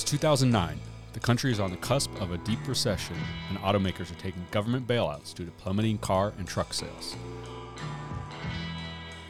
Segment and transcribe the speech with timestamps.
[0.00, 0.78] It's 2009.
[1.12, 3.16] The country is on the cusp of a deep recession,
[3.48, 7.16] and automakers are taking government bailouts due to plummeting car and truck sales.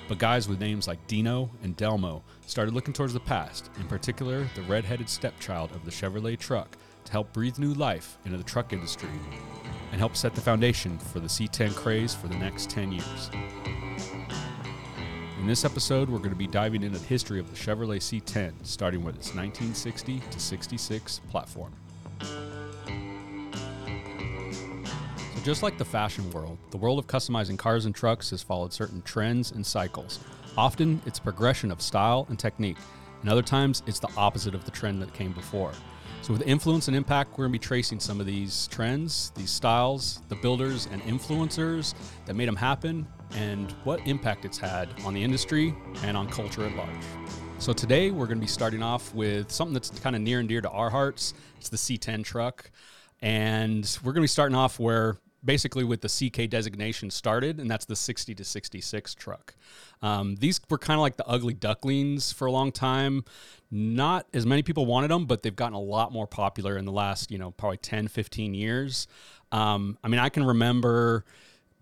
[0.09, 4.47] But guys with names like Dino and Delmo started looking towards the past, in particular
[4.57, 6.77] the red-headed stepchild of the Chevrolet truck,
[7.07, 9.09] to help breathe new life into the truck industry
[9.91, 13.31] and help set the foundation for the C10 craze for the next 10 years.
[15.39, 18.53] In this episode, we're going to be diving into the history of the Chevrolet C10,
[18.65, 21.73] starting with its 1960 to 66 platform.
[25.31, 28.73] So, just like the fashion world, the world of customizing cars and trucks has followed
[28.73, 30.19] certain trends and cycles.
[30.57, 32.79] Often, it's progression of style and technique,
[33.23, 35.71] and other times, it's the opposite of the trend that came before.
[36.21, 39.53] So, with influence and impact, we're going to be tracing some of these trends, these
[39.53, 41.95] styles, the builders and influencers
[42.27, 46.65] that made them happen, and what impact it's had on the industry and on culture
[46.65, 47.05] at large.
[47.59, 50.49] So, today we're going to be starting off with something that's kind of near and
[50.49, 51.35] dear to our hearts.
[51.57, 52.71] It's the C10 truck.
[53.21, 57.71] And we're going to be starting off where basically with the CK designation started, and
[57.71, 59.55] that's the 60 to 66 truck.
[60.03, 63.25] Um, these were kind of like the ugly ducklings for a long time.
[63.71, 66.93] Not as many people wanted them, but they've gotten a lot more popular in the
[66.93, 69.07] last, you know, probably 10, 15 years.
[69.53, 71.25] Um, I mean, I can remember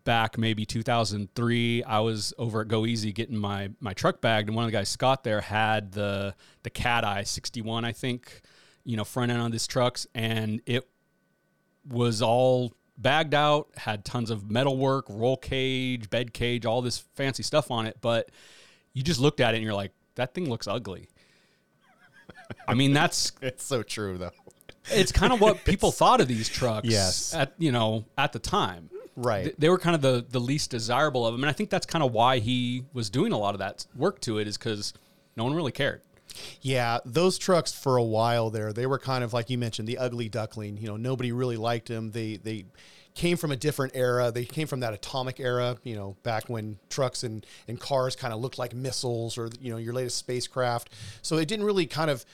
[0.06, 4.56] back maybe 2003 i was over at go easy getting my my truck bagged and
[4.56, 8.40] one of the guys scott there had the the cat eye 61 i think
[8.84, 10.88] you know front end on these trucks and it
[11.88, 16.98] was all bagged out, had tons of metal work, roll cage, bed cage, all this
[17.14, 17.98] fancy stuff on it.
[18.00, 18.30] But
[18.92, 21.08] you just looked at it and you're like, that thing looks ugly.
[22.66, 24.30] I mean, that's It's so true, though.
[24.90, 26.88] it's kind of what people thought of these trucks.
[26.88, 27.34] Yes.
[27.34, 28.90] At you know at the time.
[29.16, 29.44] Right.
[29.44, 31.86] Th- They were kind of the the least desirable of them, and I think that's
[31.86, 34.92] kind of why he was doing a lot of that work to it, is because
[35.36, 36.02] no one really cared.
[36.60, 39.96] Yeah, those trucks for a while there, they were kind of like you mentioned, the
[39.98, 40.76] ugly duckling.
[40.76, 42.10] You know, nobody really liked them.
[42.10, 42.66] They they
[43.14, 44.30] came from a different era.
[44.30, 48.34] They came from that atomic era, you know, back when trucks and, and cars kind
[48.34, 50.90] of looked like missiles or you know, your latest spacecraft.
[51.22, 52.26] So it didn't really kind of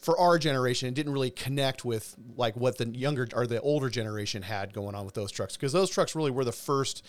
[0.00, 3.90] for our generation, it didn't really connect with like what the younger or the older
[3.90, 7.04] generation had going on with those trucks because those trucks really were the first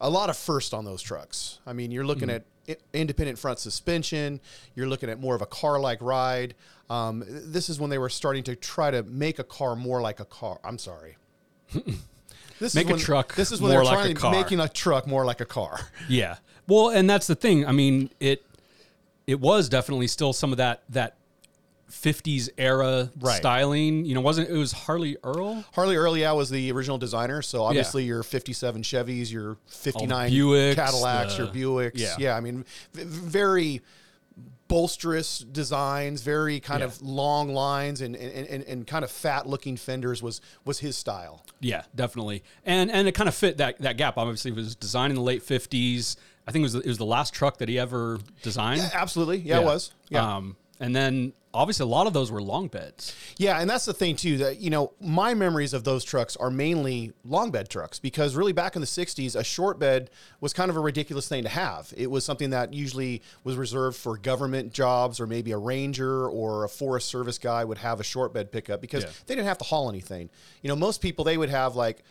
[0.00, 1.58] a lot of first on those trucks.
[1.66, 2.44] I mean, you're looking at
[2.94, 4.40] independent front suspension.
[4.74, 6.54] You're looking at more of a car-like ride.
[6.88, 10.18] Um, this is when they were starting to try to make a car more like
[10.20, 10.58] a car.
[10.64, 11.16] I'm sorry.
[12.58, 14.32] This Make is a when, truck This is when more they're like a trying car.
[14.32, 15.80] making a truck more like a car.
[16.10, 16.36] Yeah.
[16.68, 17.66] Well, and that's the thing.
[17.66, 18.44] I mean, it
[19.26, 21.16] it was definitely still some of that that
[21.90, 23.36] 50s era Right.
[23.36, 24.04] styling.
[24.04, 25.64] You know, wasn't it was Harley Earl?
[25.74, 27.42] Harley Earl, yeah, was the original designer.
[27.42, 31.92] So obviously your 57 Chevys, your 59 Buicks, Cadillacs, the- your Buicks.
[31.94, 32.16] yeah.
[32.18, 32.36] Yeah.
[32.36, 32.64] I mean,
[32.94, 33.82] very
[34.68, 36.86] bolsterous designs, very kind Yeah.
[36.86, 40.96] of long lines and, and, and, and kind of fat looking fenders was, was his
[40.96, 41.44] style.
[41.60, 42.44] Yeah, definitely.
[42.64, 44.16] And and it kind of fit that that gap.
[44.16, 46.16] Obviously, it was designed in the late 50s.
[46.46, 48.80] I think it was the, it was the last truck that he ever designed.
[48.94, 49.38] Absolutely.
[49.38, 49.92] Yeah, it was.
[50.08, 50.36] Yeah.
[50.36, 53.14] Um, and then obviously a lot of those were long beds.
[53.36, 54.38] Yeah, and that's the thing too.
[54.38, 58.52] That you know, my memories of those trucks are mainly long bed trucks because really
[58.52, 61.92] back in the '60s, a short bed was kind of a ridiculous thing to have.
[61.96, 66.64] It was something that usually was reserved for government jobs, or maybe a ranger or
[66.64, 69.10] a Forest Service guy would have a short bed pickup because Yeah.
[69.26, 70.30] they didn't have to haul anything.
[70.62, 72.02] You know, most people they would have like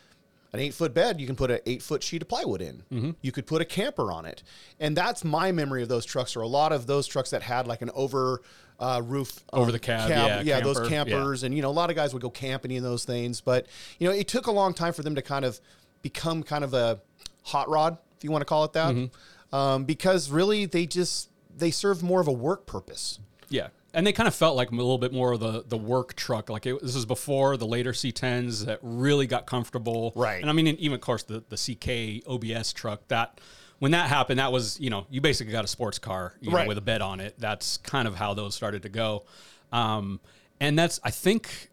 [0.51, 2.81] an eight foot bed, you can put an eight foot sheet of plywood in.
[2.91, 3.11] Mm-hmm.
[3.21, 4.41] You could put a camper on it.
[4.79, 7.67] And that's my memory of those trucks, or a lot of those trucks that had
[7.67, 8.41] like an over
[8.79, 9.43] uh, roof.
[9.51, 11.17] Over the cab, yeah, yeah, those camper, yeah.
[11.17, 11.43] campers.
[11.43, 13.41] And, you know, a lot of guys would go camping in those things.
[13.41, 13.67] But,
[13.99, 15.59] you know, it took a long time for them to kind of
[16.01, 16.99] become kind of a
[17.43, 18.95] hot rod, if you want to call it that.
[18.95, 19.55] Mm-hmm.
[19.55, 23.19] Um, because really they just, they serve more of a work purpose.
[23.49, 23.69] Yeah.
[23.93, 26.51] And they kind of felt like a little bit more of the the work truck.
[26.51, 30.13] Like it, this is before the later C10s that really got comfortable.
[30.15, 30.39] Right.
[30.39, 33.41] And I mean, even of course the the CK OBS truck that
[33.79, 36.57] when that happened, that was you know you basically got a sports car you know,
[36.57, 36.67] Right.
[36.67, 37.35] with a bed on it.
[37.37, 39.23] That's kind of how those started to go.
[39.71, 40.19] Um,
[40.59, 41.69] and that's I think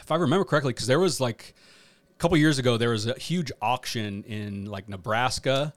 [0.00, 1.54] if I remember correctly, because there was like
[2.14, 5.74] a couple years ago there was a huge auction in like Nebraska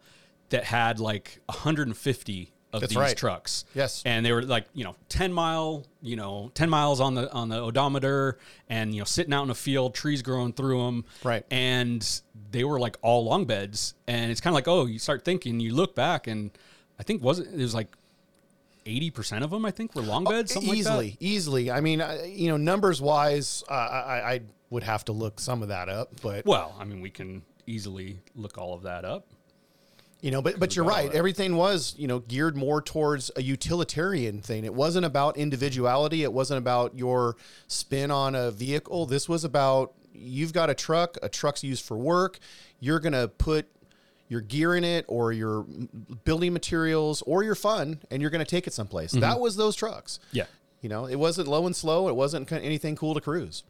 [0.49, 3.15] that had like 150 of That's these right.
[3.15, 3.63] trucks.
[3.75, 4.01] Yes.
[4.05, 7.47] And they were like, you know, 10 mile, you know, 10 miles on the on
[7.49, 8.37] the odometer
[8.67, 11.05] and you know, sitting out in a field, trees growing through them.
[11.23, 11.45] Right.
[11.51, 12.05] And
[12.51, 15.59] they were like all long beds and it's kind of like, oh, you start thinking,
[15.59, 16.51] you look back and
[16.99, 17.95] I think wasn't it was like
[18.85, 21.25] 80% of them I think were long beds, something Oh, easily, like that.
[21.25, 21.71] easily.
[21.71, 24.41] I mean, you know, numbers wise, uh, I, I
[24.71, 28.17] would have to look some of that up, but Well, I mean, we can easily
[28.35, 29.25] look all of that up.
[30.23, 31.13] You know, but but you're right.
[31.13, 34.63] Everything was you know geared more towards a utilitarian thing.
[34.63, 36.23] It wasn't about individuality.
[36.23, 37.35] It wasn't about your
[37.67, 39.05] spin on a vehicle.
[39.05, 41.17] This was about you've got a truck.
[41.21, 42.39] A truck's used for work.
[42.79, 43.67] You're gonna put
[44.29, 45.65] your gear in it or your
[46.23, 49.11] building materials or your fun, and you're gonna take it someplace.
[49.11, 50.19] That was those trucks.
[50.31, 50.45] Yeah.
[50.79, 52.07] You know, it wasn't low and slow.
[52.07, 53.65] It wasn't anything cool to cruise.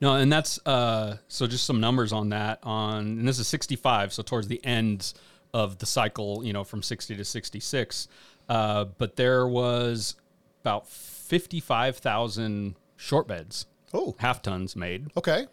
[0.00, 2.60] No, and that's uh, so just some numbers on that.
[2.62, 5.12] On and this is 65, so towards the end
[5.54, 8.08] of the cycle, you know, from 60 to 66.
[8.48, 10.16] Uh, but there was
[10.62, 15.10] about 55,000 short beds, oh, half tons made.
[15.16, 15.46] Okay.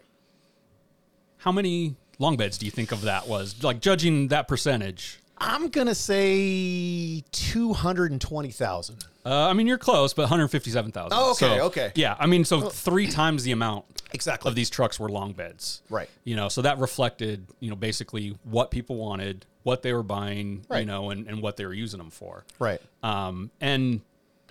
[1.38, 3.62] How many long beds do you think of that was?
[3.62, 5.20] Like judging that percentage.
[5.38, 9.04] I'm going to say 220,000.
[9.24, 11.10] Uh, I mean, you're close, but 157,000.
[11.12, 11.92] Oh, okay, So, okay.
[11.94, 14.48] Yeah, I mean, so three times the amount Exactly.
[14.48, 15.82] of these trucks were long beds.
[15.90, 16.08] Right.
[16.24, 20.64] You know, so that reflected, you know, basically what people wanted, what they were buying,
[20.80, 22.44] you know, and, and what they were using them for.
[22.58, 22.80] Right.
[23.02, 24.00] Um, and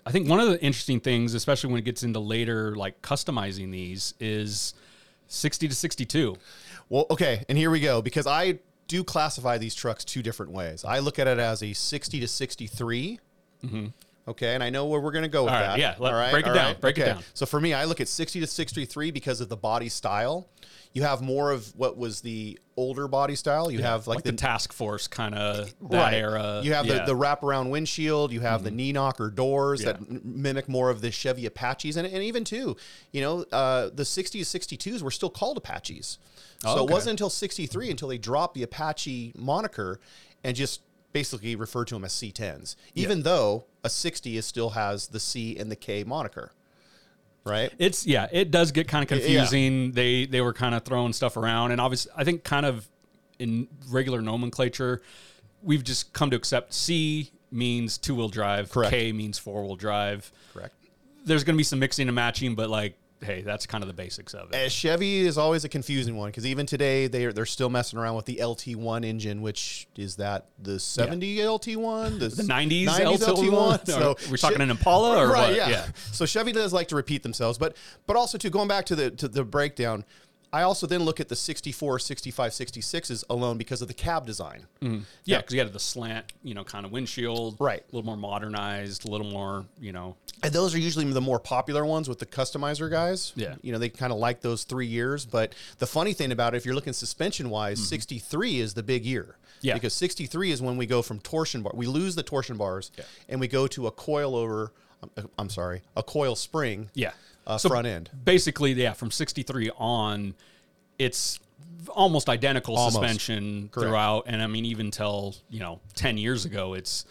[0.06, 3.72] I think one of the interesting things, especially when it gets into later, like customizing
[3.72, 4.76] these, is
[5.28, 6.36] 60 to 62.
[6.90, 10.84] Well, okay, and here we go because I do classify these trucks two different ways.
[10.86, 13.20] I look at it as a 60 to 63.
[14.30, 15.62] Okay, and I know where we're going to go with Mm-hmm.
[15.64, 15.80] All right, that.
[15.80, 17.24] yeah, let- break it down, break it down.
[17.34, 20.48] So for me, I look at 60 to 63 because of the body style.
[20.94, 23.70] You have more of what was the older body style.
[23.72, 26.62] You have like, Like, the, the, task force kind of that era.
[26.64, 26.98] You have Yeah.
[27.00, 27.06] Mm-hmm.
[27.06, 28.32] the, the wraparound windshield.
[28.32, 29.92] You have the knee knocker doors Yeah.
[29.94, 32.76] that m- mimic more of the Chevy Apaches, and, and even too,
[33.12, 36.18] you know, uh, the 60s, 62s were still called Apaches.
[36.62, 40.00] So Oh, it wasn't until 63 until they dropped the Apache moniker
[40.44, 45.08] and just basically refer to them as C10s, even though a 60 is still has
[45.08, 46.52] the C and the K moniker,
[47.46, 47.72] right?
[47.78, 49.18] It's yeah, it does get kind of yeah.
[49.18, 49.92] confusing.
[49.92, 52.88] They they were kind of throwing stuff around, and obviously, I think kind of
[53.40, 55.02] in regular nomenclature,
[55.64, 58.92] we've just come to accept C means two wheel drive, Correct.
[58.92, 60.32] K means four wheel drive.
[60.54, 60.74] Correct.
[61.26, 63.94] There's going to be some mixing and matching, but like, hey, that's kind of the
[63.94, 64.56] basics of it.
[64.56, 68.16] Uh, Chevy is always a confusing one because even today they're they're still messing around
[68.16, 73.88] with the LT1 engine, which is that the 70 LT1, the, The 90s, 90s LT1?
[73.88, 75.50] So we're talking an Impala or right?
[75.50, 75.56] what?
[75.56, 75.70] Yeah.
[75.70, 75.88] Yeah.
[76.12, 77.76] So Chevy does like to repeat themselves, but
[78.08, 80.06] but also too going back to the to the breakdown.
[80.52, 84.66] I also then look at the 64, 65, 66s alone because of the cab design.
[84.82, 85.02] Mm-hmm.
[85.26, 87.82] Yeah, because you had the slant, you know, kind of windshield, Right.
[87.82, 91.40] A little more modernized, a little more, you know, And those are usually the more
[91.40, 93.32] popular ones with the customizer guys.
[93.36, 93.56] Yeah.
[93.62, 95.26] You know, they kind of like those three years.
[95.26, 97.86] But the funny thing about it, if you're looking suspension wise, mm-hmm.
[97.88, 99.36] 63 is the big year.
[99.36, 99.68] Mm-hmm.
[99.68, 99.74] Yeah.
[99.76, 103.04] Because 63 is when we go from torsion bar, we lose the torsion bars Yeah.
[103.28, 104.72] and we go to a coil over,
[105.18, 107.12] I'm- I'm sorry, a coil spring yeah,
[107.50, 108.10] uh, So front end.
[108.24, 110.36] basically, yeah, from 63 on,
[110.98, 111.40] it's
[111.90, 112.96] almost identical Almost.
[112.96, 113.88] suspension Correct.
[113.90, 114.24] throughout.
[114.28, 117.06] And I mean, even till, you know, 10 years ago, it's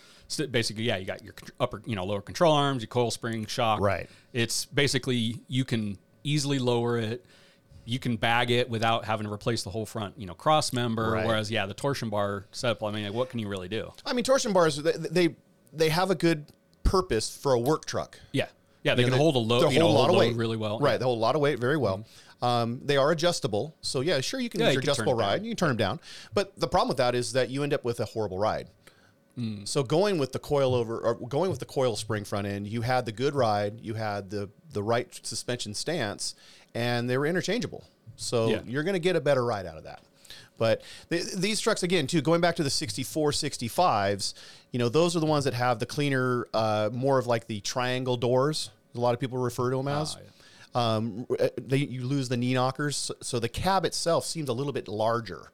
[0.51, 3.81] basically, yeah, you got your upper, you know, lower control arms, your coil spring shock.
[3.81, 4.09] Right.
[4.33, 7.25] It's basically, you can easily lower it.
[7.87, 11.13] You can bag it without having to replace the whole front, you know, cross member.
[11.13, 11.27] Right.
[11.27, 13.91] Whereas, yeah, the torsion bar setup, I mean, like, what can you really do?
[14.05, 15.37] I mean, torsion bars, they, they,
[15.73, 16.45] they have a good
[16.83, 18.19] purpose for a work truck.
[18.33, 18.47] Yeah.
[18.85, 20.17] Yeah, they You know, can hold a load, they you know, hold a lot of
[20.17, 20.79] weight really well.
[20.79, 22.05] Right, they hold a lot of weight very well.
[22.41, 25.15] Um, they are adjustable, so yeah, sure you can Yeah, use you your can adjustable
[25.15, 25.43] ride.
[25.43, 26.01] You can turn them down,
[26.35, 28.69] but the problem with that is that you end up with a horrible ride.
[29.35, 29.65] Hmm.
[29.65, 32.83] So going with the coil over, or going with the coil spring front end, you
[32.83, 36.35] had the good ride, you had the the right suspension stance,
[36.75, 37.85] and they were interchangeable.
[38.17, 38.61] So Yeah.
[38.67, 40.01] you're going to get a better ride out of that.
[40.59, 44.35] But th- these trucks, again, too, going back to the 64, 65s,
[44.73, 47.61] you know, those are the ones that have the cleaner, uh, more of like the
[47.61, 48.71] triangle doors.
[48.95, 50.17] A lot of people refer to them as.
[50.75, 54.53] Ah, um, they, you lose the knee knockers, so- so the cab itself seems a
[54.53, 55.51] little bit larger.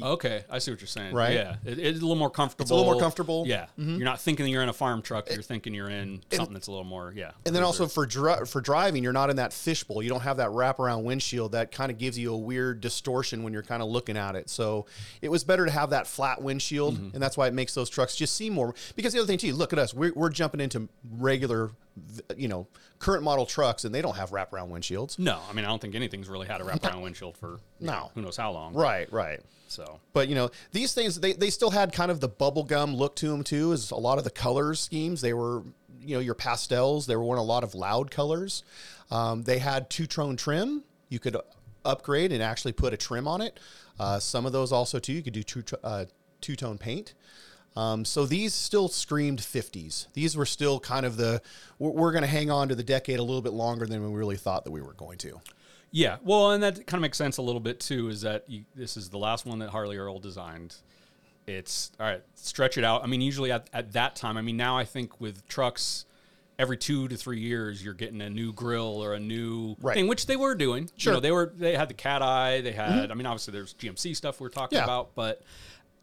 [0.00, 1.14] Okay, I see what you're saying.
[1.14, 1.34] Right?
[1.34, 2.74] Yeah, it, it's a little more comfortable.
[2.74, 3.42] a little more comfortable.
[3.44, 3.50] Mm-hmm.
[3.90, 5.28] Yeah, you're not thinking you're in a farm truck.
[5.30, 7.12] You're thinking you're in something that's a little more.
[7.14, 10.02] Yeah, And then also for dri- for driving, you're not in that fishbowl.
[10.02, 13.52] You don't have that wraparound windshield that kind of gives you a weird distortion when
[13.52, 14.48] you're kind of looking at it.
[14.48, 14.86] So
[15.20, 17.10] it was better to have that flat windshield, Mm-hmm.
[17.14, 18.74] and that's why it makes those trucks just seem more.
[18.96, 19.92] Because the other thing too, look at us.
[19.94, 21.70] We're, we're jumping into regular,
[22.36, 22.66] you know,
[22.98, 25.18] current model trucks, and they don't have wraparound windshields.
[25.18, 27.92] no, I mean I don't think anything's really had a wraparound windshield for No.
[27.92, 28.74] know, who knows how long.
[28.74, 29.40] Right, right.
[29.72, 33.16] So But you know, these things they, they still had kind of the bubblegum look
[33.16, 33.72] to them too.
[33.72, 35.62] Is a lot of the color schemes they were
[36.00, 37.06] you know your pastels.
[37.06, 38.62] They were one a lot of loud colors.
[39.10, 40.84] Um, they had two tone trim.
[41.08, 41.36] You could
[41.84, 43.58] upgrade and actually put a trim on it.
[43.98, 45.12] Uh, some of those also too.
[45.12, 46.04] You could do two uh,
[46.40, 47.14] two tone paint.
[47.74, 50.08] Um, so these still screamed 50s.
[50.12, 51.40] These were still kind of the
[51.78, 54.14] we're, we're going to hang on to the decade a little bit longer than we
[54.14, 55.40] really thought that we were going to.
[55.92, 58.08] Yeah, well, and that kind of makes sense a little bit too.
[58.08, 60.74] Is that you, this is the last one that Harley Earl designed.
[61.46, 62.22] it's all right.
[62.34, 63.02] Stretch it out.
[63.04, 64.36] I mean, usually at, at that time.
[64.36, 66.06] I mean, now I think with trucks,
[66.58, 69.94] every two to three years, you're getting a new grill or a new Right.
[69.94, 70.88] thing, which they were doing.
[70.96, 71.12] Sure.
[71.12, 71.52] You know, they were.
[71.56, 72.60] They had the cat eye.
[72.60, 72.90] They had.
[72.92, 73.12] Mm-hmm.
[73.12, 74.84] I mean, obviously there's GMC stuff we're talking Yeah.
[74.84, 75.42] about, but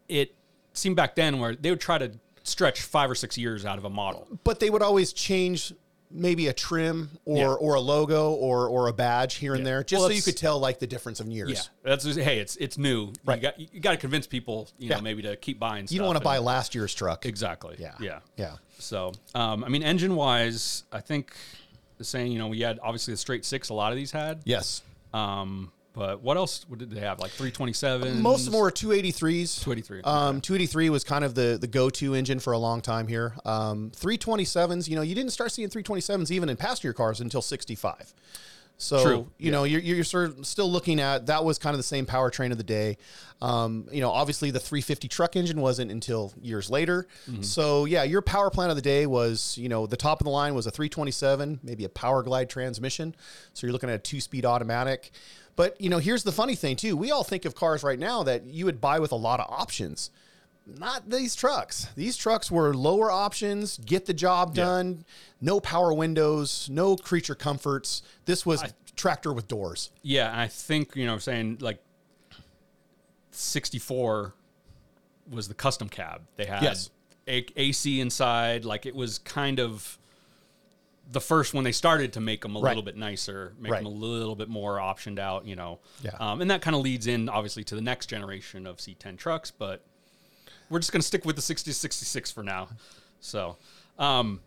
[0.08, 0.34] it
[0.72, 3.84] seemed back then where they would try to stretch five or six years out of
[3.84, 4.26] a model.
[4.44, 5.72] but they would always change
[6.10, 7.46] maybe a trim or Yeah.
[7.48, 9.64] or a logo or or a badge here and Yeah.
[9.70, 11.50] there just Well, so you could tell like the difference of years.
[11.50, 13.12] Yeah, that's just, hey, it's it's new.
[13.24, 13.36] Right.
[13.38, 15.86] You got you got to convince people, you know, maybe to keep buying.
[15.88, 17.26] You don't want to buy last year's truck.
[17.26, 17.76] exactly.
[17.78, 17.94] Yeah.
[18.00, 18.56] yeah, Yeah.
[18.78, 21.34] So, um, I mean, engine wise, I think
[21.98, 23.68] the saying, you know, we had obviously the straight six.
[23.68, 24.40] A lot of these had.
[24.44, 24.82] Yes.
[25.12, 26.64] Um, but what else?
[26.76, 27.18] Did they have?
[27.18, 28.22] Like three twenty seven.
[28.22, 29.62] Most of them were 283s.
[29.62, 33.34] 283, Um, 283 was kind of the, the go-to engine for a long time here.
[33.44, 38.14] Um, 327s, you know, you didn't start seeing 327s even in passenger cars until 65.
[38.78, 41.78] So, True, you know, you're, you're sort of still looking at, that was kind of
[41.78, 42.96] the same powertrain of the day.
[43.42, 47.06] Um, you know, obviously the 350 truck engine wasn't until years later.
[47.28, 47.42] Mm-hmm.
[47.42, 50.30] So yeah, your power plant of the day was, you know, the top of the
[50.30, 53.14] line was a 327, maybe a power glide transmission.
[53.52, 55.10] So you're looking at a two-speed automatic.
[55.56, 56.96] But you know, here's the funny thing too.
[56.96, 59.46] We all think of cars right now that you would buy with a lot of
[59.50, 60.10] options.
[60.66, 61.88] Not these trucks.
[61.96, 64.64] These trucks were lower options, get the job Yeah.
[64.64, 65.04] done,
[65.40, 68.02] no power windows, no creature comforts.
[68.26, 68.62] This was
[68.94, 69.90] tractor with doors.
[70.02, 71.78] Yeah, and I think you know, I'm saying like
[73.30, 74.34] sixty four
[75.30, 76.22] was the custom cab.
[76.36, 76.90] They had Yes.
[77.28, 78.64] A- AC inside.
[78.64, 79.98] Like it was kind of
[81.12, 82.70] the first when they started to make them a Right.
[82.70, 83.82] little bit nicer, make Right.
[83.82, 85.44] them a little bit more optioned out.
[85.46, 86.12] You know, Yeah.
[86.20, 89.50] Um, and that kind of leads in obviously to the next generation of C10 trucks,
[89.50, 89.84] but
[90.68, 92.68] we're just going to stick with the 60 66 for now.
[93.20, 93.56] So,
[93.98, 94.40] um,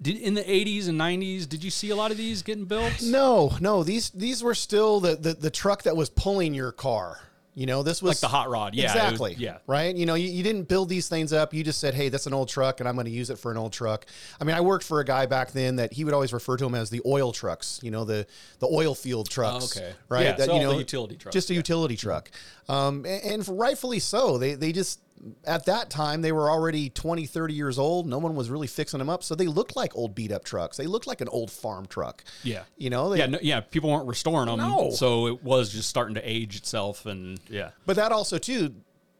[0.00, 3.02] did in the 80s and 90s, did you see a lot of these getting built?
[3.02, 7.18] No, no, these these were still the the, the truck that was pulling your car.
[7.58, 8.74] You know, this was Like the hot rod.
[8.76, 8.84] Yeah.
[8.84, 9.34] it was- exactly.
[9.38, 9.58] yeah.
[9.66, 9.96] Right.
[9.96, 11.52] You know, you, you didn't build these things up.
[11.52, 13.50] You just said, hey, that's an old truck and I'm going to use it for
[13.50, 14.06] an old truck.
[14.40, 16.64] I mean, I worked for a guy back then that he would always refer to
[16.64, 18.26] them as the oil trucks, you know, the,
[18.60, 19.76] the oil field trucks.
[19.76, 19.92] okay.
[20.08, 20.22] Right.
[20.24, 21.58] Yeah, that, so you know, the utility trucks, Just a yeah.
[21.58, 22.30] utility truck.
[22.68, 24.38] Um, and, and rightfully so.
[24.38, 25.00] They, they just,
[25.44, 28.06] at that time, they were already 20, 30 years old.
[28.06, 29.22] No one was really fixing them up.
[29.24, 30.76] So they looked like old beat up trucks.
[30.76, 32.22] They looked like an old farm truck.
[32.44, 32.62] Yeah.
[32.76, 34.90] You know, they, yeah, no, yeah, people weren't restoring them, No.
[34.90, 38.74] so it was just starting to age itself, and yeah, but that also, too,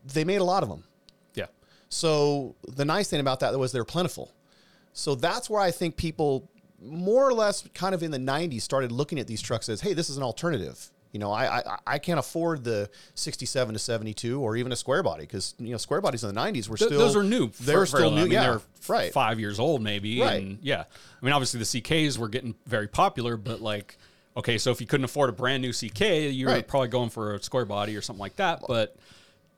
[0.04, 0.84] they made a lot of them.
[1.34, 1.46] yeah,
[1.88, 4.32] So the nice thing about that was they're plentiful.
[4.92, 6.48] So that's where I think people
[6.80, 9.94] more or less kind of in the 90s started looking at these trucks as, hey,
[9.94, 10.90] this is an alternative.
[11.12, 15.02] You know, I I, I can't afford the 67 to 72 or even a square
[15.02, 17.50] body because you know square bodies in the 90s were Th- still those are new.
[17.60, 18.22] They're still I new.
[18.24, 19.12] mean, yeah, they're right.
[19.12, 20.20] five years old, maybe.
[20.20, 20.42] Right.
[20.42, 20.84] And yeah,
[21.20, 23.96] I mean, obviously the CKs were getting very popular, but like,
[24.36, 26.00] okay, so if you couldn't afford a brand new CK,
[26.32, 26.68] you were Right.
[26.68, 28.60] probably going for a square body or something like that.
[28.68, 28.94] But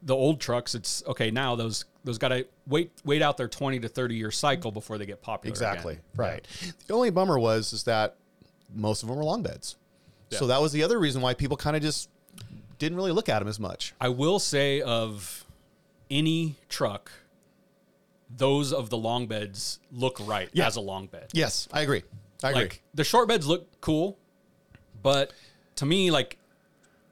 [0.02, 1.56] the old trucks, it's okay now.
[1.56, 5.04] Those those got to wait wait out their twenty to thirty year cycle before they
[5.04, 5.50] get popular.
[5.52, 5.94] Exactly.
[5.94, 6.04] again.
[6.14, 6.46] Right.
[6.86, 8.14] The only bummer was is that
[8.72, 9.74] most of them were long beds.
[10.38, 12.08] So that was the other reason why people kind of just
[12.78, 13.94] didn't really look at them as much.
[14.00, 15.44] I will say of
[16.10, 17.10] any truck,
[18.34, 20.66] those of the long beds look right Yeah.
[20.66, 21.28] as a long bed.
[21.32, 22.02] Yes, I agree.
[22.42, 22.62] I agree.
[22.62, 24.18] Like the short beds look cool,
[25.02, 25.32] but
[25.76, 26.38] to me, like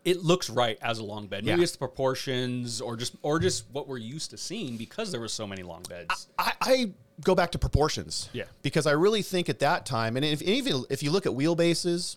[0.05, 1.45] it looks right as a long bed.
[1.45, 1.63] Maybe Yeah.
[1.65, 5.29] it's the proportions or just or just what we're used to seeing because there were
[5.29, 6.29] so many long beds.
[6.39, 6.91] I, I
[7.23, 8.29] go back to proportions.
[8.33, 8.45] Yeah.
[8.63, 12.17] Because I really think at that time, and if, even if you look at wheelbases,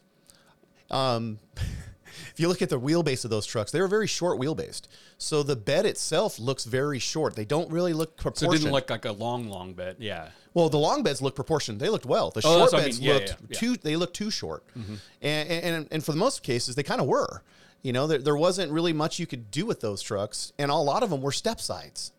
[0.91, 4.83] um, if you look at the wheelbase of those trucks, they were very short wheelbased.
[5.17, 7.35] So the bed itself looks very short.
[7.35, 8.53] They don't really look so proportioned.
[8.53, 9.95] it didn't look like a long, long bed.
[9.99, 10.29] Yeah.
[10.53, 11.79] well, the long beds look proportioned.
[11.79, 12.29] They looked well.
[12.31, 13.07] The Oh, short what I beds mean.
[13.09, 13.59] Yeah, looked yeah, yeah.
[13.59, 13.75] too.
[13.77, 17.43] They looked too short, and, and and for the most cases, they kind of were.
[17.83, 20.75] You know, there, there wasn't really much you could do with those trucks, and a
[20.75, 22.11] lot of them were step sides.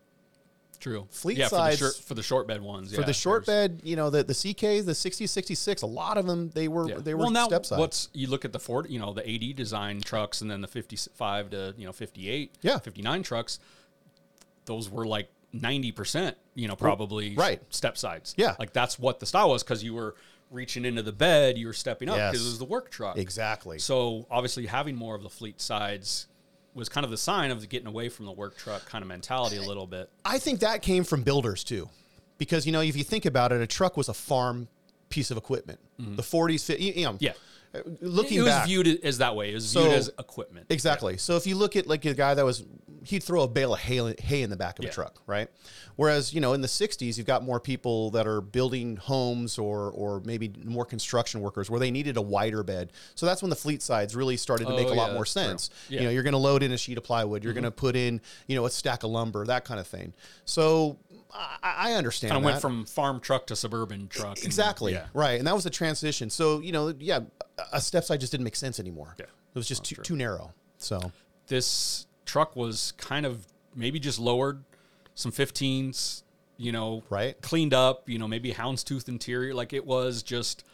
[0.82, 1.06] True.
[1.10, 2.92] Fleet yeah, sides- for the, short, for the short bed ones.
[2.92, 6.18] For yeah, the short bed, you know, the, the CK, the 60, 66, a lot
[6.18, 6.96] of them, they were, Yeah.
[6.98, 7.78] they were well, now step sides.
[7.78, 10.66] what's you look at the Ford, you know, the 80 design trucks and then the
[10.66, 12.78] 55 to, you know, 58, Yeah.
[12.78, 13.60] 59 trucks,
[14.64, 16.78] those were like 90%, you know, mm.
[16.78, 17.62] probably right.
[17.70, 18.34] step sides.
[18.36, 18.56] Yeah.
[18.58, 20.16] Like that's what the style was because you were
[20.50, 22.42] reaching into the bed, you were stepping up because Yes.
[22.42, 23.16] it was the work truck.
[23.18, 23.78] Exactly.
[23.78, 26.26] So obviously having more of the fleet sides
[26.74, 29.08] was kind of the sign of the getting away from the work truck kind of
[29.08, 30.08] mentality a little bit.
[30.24, 31.88] I think that came from builders too.
[32.38, 34.66] Because, you know, if you think about it, a truck was a farm
[35.10, 35.78] piece of equipment.
[35.98, 37.24] The 40s, you, you know, Mm-hmm.
[37.24, 37.32] Yeah.
[38.00, 38.66] looking it was back.
[38.66, 39.50] viewed as that way.
[39.50, 40.66] It was So- viewed as equipment.
[40.70, 41.16] Exactly.
[41.18, 42.64] So if you look at like a guy that was
[43.04, 44.90] he'd throw a bale of hay, hay in the back of Yeah.
[44.90, 45.48] a truck, right?
[45.96, 49.90] Whereas you know in the '60s, you've got more people that are building homes or
[49.90, 52.92] or maybe more construction workers where they needed a wider bed.
[53.14, 55.26] So that's when the fleet sides really started to Oh, make a yeah, lot more
[55.26, 55.70] sense.
[55.88, 56.00] Yeah.
[56.00, 57.78] You know, you're going to load in a sheet of plywood, you're going to Mm-hmm.
[57.86, 60.14] put in you know a stack of lumber, that kind of thing.
[60.44, 60.98] So
[61.34, 62.32] I, I understand.
[62.32, 64.36] Kind of went from farm truck to suburban truck.
[64.38, 64.92] and- Exactly.
[64.92, 65.06] yeah.
[65.14, 65.38] Right.
[65.38, 66.28] And that was the transition.
[66.30, 67.20] So, you know, yeah,
[67.72, 69.14] a step side just didn't make sense anymore.
[69.18, 69.24] Yeah.
[69.24, 70.52] It was just too, too narrow.
[70.78, 71.12] So,
[71.48, 73.46] This truck was kind of
[73.76, 74.64] maybe just lowered
[75.14, 76.22] some 15s,
[76.56, 77.38] you know, Right.
[77.42, 79.52] cleaned up, you know, maybe houndstooth interior.
[79.54, 80.64] Like it was just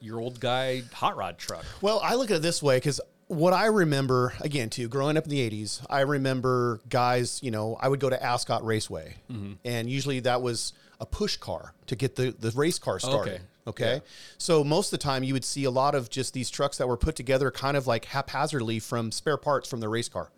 [0.00, 1.64] your old guy hot rod truck.
[1.80, 5.24] well, I look at it this way because what I remember, again, too, growing up
[5.24, 9.52] in the 80s, I remember guys, you know, I would go to Ascot Raceway, Mm-hmm.
[9.64, 13.34] and usually that was a push car to get the, the race car started.
[13.34, 13.42] Okay.
[13.66, 13.94] Okay.
[13.94, 14.00] Yeah.
[14.36, 16.88] So most of the time you would see a lot of just these trucks that
[16.88, 20.30] were put together kind of like haphazardly from spare parts from the race car.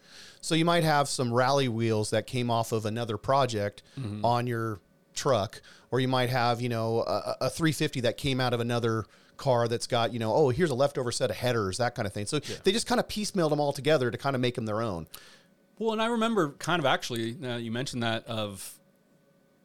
[0.42, 4.24] So you might have some rally wheels that came off of another project Mm-hmm.
[4.24, 4.80] on your
[5.14, 9.04] truck, or you might have, you know, a, a 350 that came out of another
[9.36, 12.12] car that's got, you know, oh, here's a leftover set of headers, that kind of
[12.12, 12.26] thing.
[12.26, 14.82] So they just kind of piecemealed them all together to kind of make them their
[14.82, 15.06] own.
[15.78, 18.74] Well, and I remember kind of actually, now you mentioned that of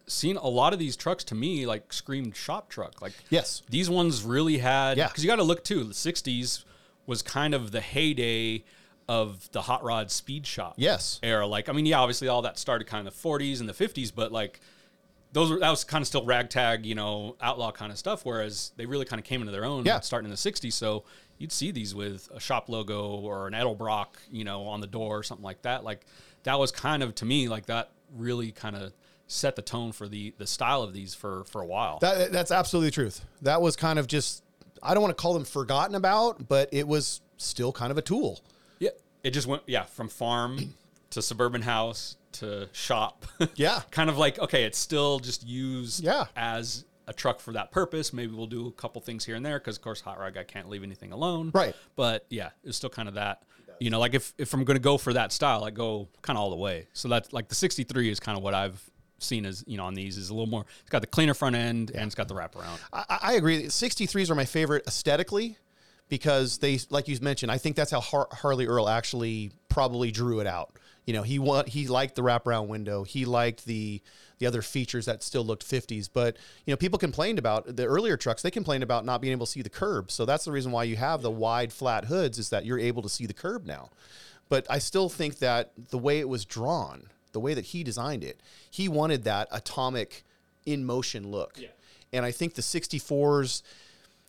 [0.05, 3.01] seeing a lot of these trucks to me like screamed shop truck.
[3.01, 3.61] Like Yes.
[3.69, 5.07] these ones really had Yeah.
[5.07, 5.83] because you got to look too.
[5.83, 6.63] The '60s
[7.05, 8.63] was kind of the heyday
[9.09, 11.19] of the hot rod speed shop Yes.
[11.23, 11.47] era.
[11.47, 14.11] Like I mean, yeah, obviously all that started kind of the 40s and the 50s,
[14.13, 14.59] but like
[15.33, 18.25] those were that was kind of still ragtag, you know, outlaw kind of stuff.
[18.25, 19.99] Whereas they really kind of came into their own Yeah.
[20.01, 20.73] starting in the '60s.
[20.73, 21.03] So
[21.37, 25.17] you'd see these with a shop logo or an Edelbrock, you know, on the door
[25.19, 25.83] or something like that.
[25.83, 26.05] Like
[26.43, 28.93] that was kind of to me like that really kind of
[29.27, 31.99] set the tone for the the style of these for for a while.
[31.99, 33.23] That, that's absolutely the truth.
[33.41, 34.43] That was kind of just,
[34.81, 38.01] I don't want to call them forgotten about, but it was still kind of a
[38.01, 38.39] tool.
[39.27, 40.73] Yeah, it just went yeah from farm
[41.11, 43.25] to suburban house to shop.
[43.55, 43.81] Yeah.
[43.91, 46.25] kind of like okay, it's still just used Yeah.
[46.35, 48.11] as a truck for that purpose.
[48.13, 50.43] Maybe we'll do a couple things here and there because of course hot rod guy
[50.43, 51.51] can't leave anything alone.
[51.53, 51.75] Right.
[51.95, 53.43] But yeah, it's still kind of that.
[53.79, 56.35] You know, like if if I'm going to go for that style, I go kind
[56.37, 56.87] of all the way.
[56.93, 58.81] So that's like the 63 is kind of what I've
[59.19, 60.65] seen as you know on these is a little more.
[60.81, 62.79] It's got the cleaner front end and it's got the wraparound.
[62.93, 63.63] I, I agree.
[63.65, 65.57] 63s are my favorite aesthetically
[66.09, 70.39] because they, like you mentioned, I think that's how Har- Harley Earl actually probably drew
[70.39, 70.73] it out.
[71.05, 73.03] You know, he he liked the wraparound window.
[73.03, 74.01] He liked the
[74.39, 76.09] the other features that still looked 50s.
[76.11, 78.41] But you know, people complained about the earlier trucks.
[78.41, 80.11] They complained about not being able to see the curb.
[80.11, 83.01] So that's the reason why you have the wide flat hoods is that you're able
[83.03, 83.89] to see the curb now.
[84.49, 88.23] But I still think that the way it was drawn, the way that he designed
[88.23, 90.23] it, he wanted that atomic
[90.65, 91.57] in motion look.
[91.57, 91.69] Yeah.
[92.13, 93.61] And I think the 64s,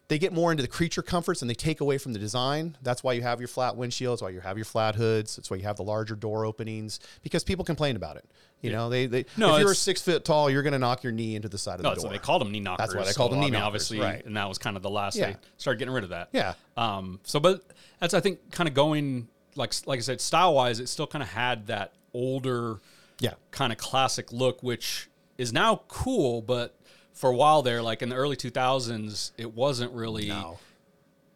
[0.09, 2.77] they get more into the creature comforts and they take away from the design.
[2.83, 5.37] That's why you have your flat windshields, why you have your flat hoods.
[5.37, 8.25] That's why you have the larger door openings because people complain about it.
[8.62, 11.12] You know, they, they No, if you're six foot tall, you're going to knock your
[11.12, 12.11] knee into the side of No, the door.
[12.11, 12.88] they called them knee knockers.
[12.88, 14.25] That's why they called them knee I mean, knockers, obviously, right.
[14.25, 15.33] and that was kind of the last Yeah.
[15.33, 16.31] they started getting rid of that.
[16.33, 16.55] Yeah.
[16.77, 17.21] Um.
[17.25, 17.62] So, but
[18.01, 21.23] that's I think kind of going like like I said, style wise, it still kind
[21.23, 22.79] of had that older,
[23.21, 23.35] Yeah.
[23.51, 26.75] kind of classic look, which is now cool, but
[27.18, 30.59] for a while there, like in the early two thousands, it wasn't really No.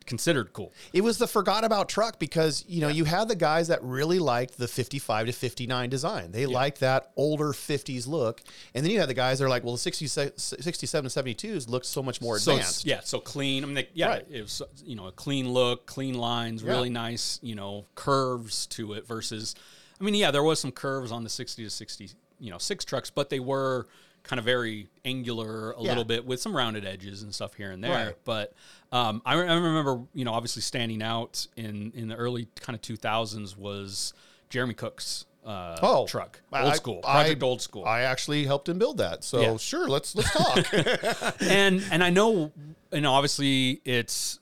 [0.05, 0.73] considered cool.
[0.92, 4.18] It was the forgot about truck because you know you had the guys that really
[4.18, 6.33] liked the 55 to 59 design.
[6.33, 8.42] They liked that older 50s look,
[8.75, 11.85] and then you had the guys that are like, well, the 60, 67 72s look
[11.85, 12.85] so much more So advanced.
[12.85, 13.62] yeah, so clean.
[13.62, 14.27] I mean, they, yeah, Right.
[14.31, 16.71] it was you know a clean look, clean lines, Yeah.
[16.73, 19.07] really nice you know curves to it.
[19.07, 19.55] Versus,
[20.01, 22.85] I mean, yeah, there was some curves on the sixty to sixty you know six
[22.85, 23.87] trucks, but they were
[24.23, 25.89] kind of very angular a Yeah.
[25.89, 28.07] little bit with some rounded edges and stuff here and there.
[28.07, 28.17] Right.
[28.25, 28.53] But
[28.93, 32.75] um, I, re- I remember you know obviously standing out in in the early kind
[32.77, 34.13] of two thousands was
[34.51, 35.27] Jeremy Cook's.
[35.45, 37.85] Uh, Oh, truck, old I- school, I- project old school.
[37.85, 39.57] I actually helped him build that, so Yeah.
[39.57, 40.73] sure, let's let's talk.
[41.43, 42.53] and and I know,
[42.93, 44.39] and obviously it's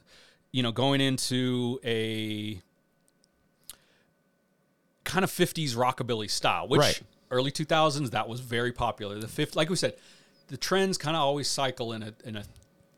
[0.53, 2.61] you know going into a
[5.05, 7.01] kind of 50s rockabilly style, which Right.
[7.31, 9.19] Early 2000s that was very popular.
[9.19, 9.95] The fifth, like we said,
[10.49, 12.45] the trends kind of always cycle in a in a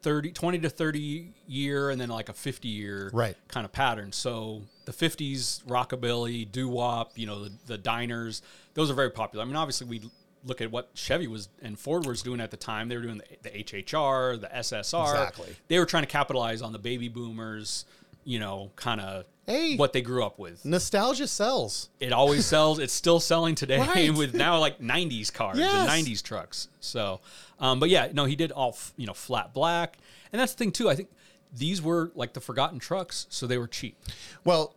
[0.02, 3.36] 30 20 to 30 year and then like a 50 year Right.
[3.48, 4.10] kind of pattern.
[4.12, 8.42] So the 50s rockabilly, doo-wop, you know, the, the diners,
[8.74, 9.44] those are very popular.
[9.44, 10.10] I mean, obviously we
[10.44, 12.88] look at what Chevy was and Ford was doing at the time.
[12.88, 15.02] They were doing the, the HHR, the SSR.
[15.12, 15.54] Exactly.
[15.68, 17.84] They were trying to capitalize on the baby boomers,
[18.24, 19.76] you know, kind of Hey.
[19.76, 20.64] what they grew up with.
[20.64, 21.88] Nostalgia sells.
[21.98, 22.78] It always sells.
[22.78, 24.14] It's still selling today Right.
[24.14, 25.74] with now like '90s cars Yes.
[25.74, 26.68] and '90s trucks.
[26.80, 27.20] So,
[27.58, 29.98] um, but yeah, no, he did all f- you know flat black,
[30.32, 30.88] and that's the thing too.
[30.88, 31.08] I think
[31.54, 33.96] these were like the forgotten trucks, so they were cheap.
[34.44, 34.74] Well,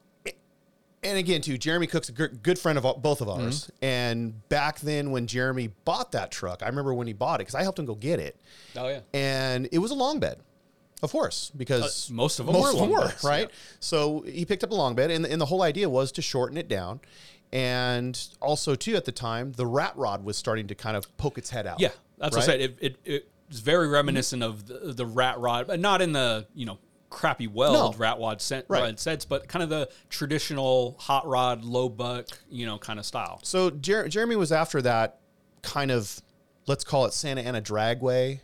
[1.04, 3.70] and again, too, Jeremy Cook's a good, good friend of all- both of ours.
[3.84, 7.54] And back then, when Jeremy bought that truck, I remember when he bought it because
[7.54, 8.36] I helped him go get it,
[8.76, 9.02] Oh yeah.
[9.14, 10.40] and it was a long bed,
[11.04, 13.48] of course, because Uh, most of them most were of them were beds, right.
[13.50, 13.56] yeah.
[13.80, 16.58] So he picked up a long bed, and, and the whole idea was to shorten
[16.58, 17.00] it down.
[17.54, 21.38] And also, too, at the time, the rat rod was starting to kind of poke
[21.38, 21.80] its head out.
[21.80, 22.60] Yeah, that's what I said.
[22.62, 26.48] It, it, it was very reminiscent of the, the rat rod, but not in the
[26.54, 26.80] you know
[27.10, 27.98] crappy weld No.
[27.98, 28.82] rat rod, sen- Right.
[28.82, 33.06] rod sense, but kind of the traditional hot rod, low buck, you know, kind of
[33.06, 33.40] style.
[33.44, 35.20] So Jer- Jeremy was after that
[35.62, 36.22] kind of,
[36.68, 38.40] let's call it Santa Ana dragway,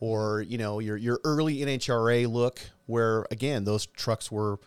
[0.00, 4.58] or you know your your early NHRA look, where again those trucks were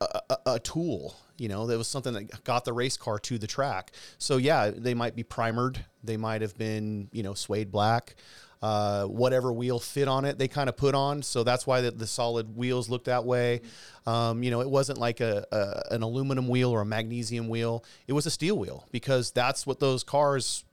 [0.00, 1.16] a, a, a tool.
[1.38, 3.92] You know, that was something that got the race car to the track.
[4.18, 5.84] So yeah, they might be primered.
[6.02, 8.16] They might have been you know suede black.
[8.62, 11.22] Uh, whatever wheel fit on it, they kind of put on.
[11.22, 13.60] So that's why the, the solid wheels looked that way.
[14.06, 17.84] Um, you know, it wasn't like a, a an aluminum wheel or a magnesium wheel.
[18.06, 20.64] It was a steel wheel because that's what those cars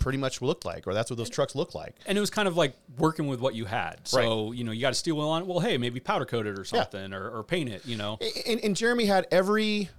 [0.00, 1.94] pretty much looked like, or that's what those trucks look like.
[2.06, 4.00] And it was kind of like working with what you had.
[4.02, 5.46] So, you know, you got a steel wheel on it.
[5.46, 8.18] Well, hey, maybe powder coat it or something or, or paint it, you know.
[8.46, 9.90] And, and Jeremy had every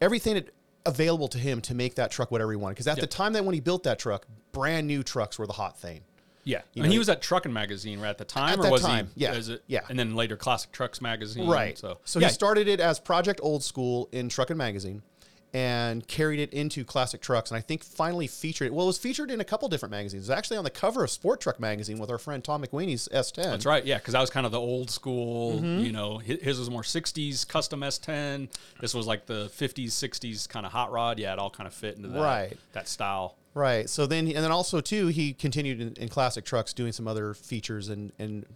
[0.00, 0.54] everything that-
[0.86, 2.74] available to him to make that truck whatever he wanted.
[2.74, 5.52] Because at the time that when he built that truck, brand new trucks were the
[5.52, 6.00] hot thing.
[6.44, 6.62] Yeah.
[6.72, 8.72] You and know, he was at Truckin' Magazine right at the time, At or that
[8.72, 9.22] was time, he?
[9.24, 9.80] yeah, it- yeah.
[9.90, 11.46] And then later Classic Trucks Magazine.
[11.46, 11.76] Right.
[11.76, 15.02] So, So yeah, he started it as Project Old School in Truckin' Magazine
[15.52, 17.50] and carried it into Classic Trucks.
[17.50, 18.74] And I think finally featured it.
[18.74, 20.28] Well, it was featured in a couple different magazines.
[20.28, 23.08] It was actually on the cover of Sport Truck Magazine with our friend Tom McWeeney's
[23.12, 23.34] S10.
[23.42, 23.84] That's right.
[23.84, 25.54] Yeah, because that was kind of the old school.
[25.60, 25.84] Mm-hmm.
[25.84, 28.48] You know, his was more '60s custom S10.
[28.80, 31.18] This was like the '50s, '60s kind of hot rod.
[31.18, 32.56] Yeah, it all kind of fit into that Right.
[32.72, 33.34] that style.
[33.52, 33.88] Right.
[33.90, 37.34] So then, and then also too, he continued in, in classic trucks doing some other
[37.34, 38.46] features and and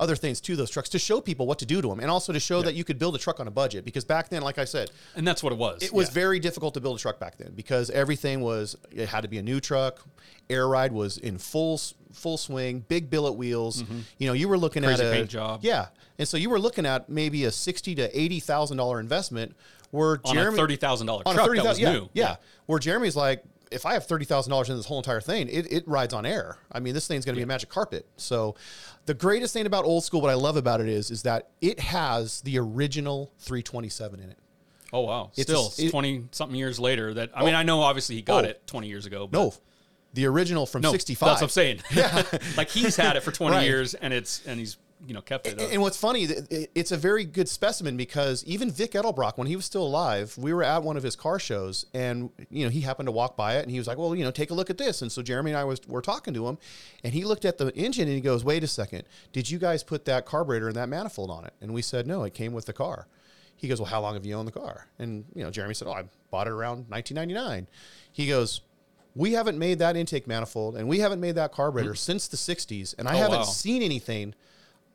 [0.00, 2.32] other things to those trucks to show people what to do to them, and also
[2.32, 3.84] to show that you could build a truck on a budget.
[3.84, 5.82] Because back then, like I said, And that's what it was.
[5.82, 6.14] it was yeah.
[6.14, 9.36] very difficult to build a truck back then because everything was it had to be
[9.38, 10.00] a new truck.
[10.48, 11.78] Air ride was in full
[12.12, 13.84] full swing, big billet wheels.
[14.16, 14.94] You know, you were looking Mm-hmm.
[14.94, 15.60] Crazy at a paint job.
[15.62, 19.54] Yeah, and so you were looking at maybe a sixty to eighty thousand dollar investment.
[19.90, 22.08] Where on Jeremy a thirty thousand dollar truck a thirty that was yeah, new.
[22.14, 25.48] yeah, Where Jeremy's like, if I have thirty thousand dollars in this whole entire thing,
[25.48, 26.58] it, it rides on air.
[26.72, 28.06] I mean, this thing's going to be a magic carpet.
[28.16, 28.54] So,
[29.06, 31.80] the greatest thing about old school, what I love about it is, is that it
[31.80, 34.38] has the original three twenty seven in it.
[34.92, 35.30] Oh wow!
[35.34, 37.12] It's Still, a- it- twenty something years later.
[37.14, 37.58] That I mean, oh.
[37.58, 38.48] I know obviously he got Oh.
[38.48, 39.26] it twenty years ago.
[39.26, 39.54] But No,
[40.14, 41.38] the original from no, sixty five.
[41.38, 41.80] That's what I'm saying.
[41.92, 42.22] Yeah,
[42.56, 43.66] like he's had it for twenty Right.
[43.66, 45.60] years, and it's and he's you know kept it.
[45.60, 46.24] And, and what's funny,
[46.74, 50.52] it's a very good specimen because even Vic Edelbrock, when he was still alive, we
[50.52, 53.56] were at one of his car shows, and you know he happened to walk by
[53.56, 55.22] it, and he was like, "Well, you know, take a look at this." And so
[55.22, 56.58] Jeremy and I was were talking to him,
[57.04, 59.82] and he looked at the engine and he goes, "Wait a second, did you guys
[59.82, 62.66] put that carburetor and that manifold on it?" And we said, "No, it came with
[62.66, 63.06] the car."
[63.56, 65.88] He goes, "Well, how long have you owned the car?" And you know, Jeremy said,
[65.88, 67.68] "Oh, I bought it around 1999."
[68.12, 68.62] He goes.
[69.14, 71.96] We haven't made that intake manifold and we haven't made that carburetor hmm.
[71.96, 72.94] since the 60s.
[72.98, 73.14] And I.
[73.14, 73.44] Oh, haven't wow.
[73.44, 74.32] seen anything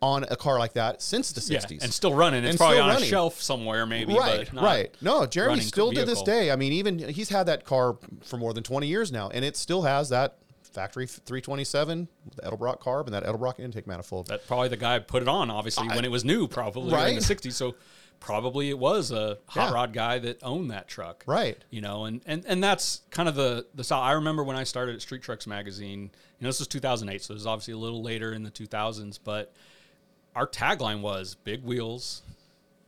[0.03, 1.71] on a car like that since the 60s.
[1.71, 2.43] yeah, and still running.
[2.43, 4.13] It's And probably on a shelf somewhere, maybe.
[4.13, 4.95] right, but not right.
[5.01, 6.51] No, Jeremy running still to this day.
[6.51, 9.55] I mean, even he's had that car for more than 20 years now, and it
[9.55, 14.27] still has that factory 327, the Edelbrock carb, and that Edelbrock intake manifold.
[14.27, 17.21] That probably the guy put it on, obviously, when it was new, probably in the
[17.21, 17.53] '60s.
[17.53, 17.75] So
[18.19, 19.73] probably it was a hot Yeah.
[19.73, 21.57] rod guy that owned that truck, Right.
[21.69, 24.01] You know, and and and that's kind of the the style.
[24.01, 26.11] I remember when I started at Street Trucks magazine.
[26.39, 29.17] You know, this was 2008, so it was obviously a little later in the 2000s,
[29.23, 29.53] but
[30.35, 32.21] our tagline was big wheels,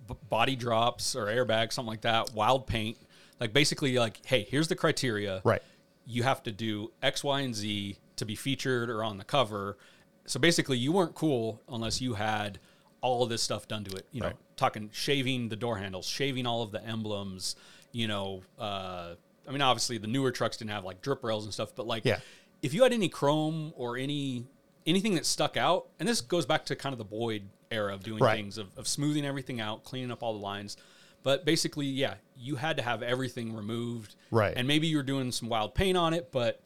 [0.07, 2.97] b- body drops or airbags, something like that, wild paint.
[3.39, 5.41] Like basically, like, hey, here's the criteria.
[5.43, 5.61] Right.
[6.05, 9.77] You have to do X, Y, and Z to be featured or on the cover.
[10.25, 12.59] So basically, you weren't cool unless you had
[13.01, 14.07] all of this stuff done to it.
[14.11, 14.35] You know, Right.
[14.55, 17.55] talking shaving the door handles, shaving all of the emblems.
[17.91, 19.15] You know, uh,
[19.47, 22.05] I mean, obviously the newer trucks didn't have like drip rails and stuff, but like,
[22.05, 22.19] Yeah.
[22.61, 24.45] if you had any chrome or any
[24.85, 28.03] anything that stuck out, and this goes back to kind of the Boyd era of
[28.03, 28.35] doing Right.
[28.35, 30.77] things of, of smoothing everything out, cleaning up all the lines.
[31.23, 34.15] But basically, yeah, you had to have everything removed.
[34.29, 34.53] Right.
[34.55, 36.61] And maybe you were doing some wild paint on it, but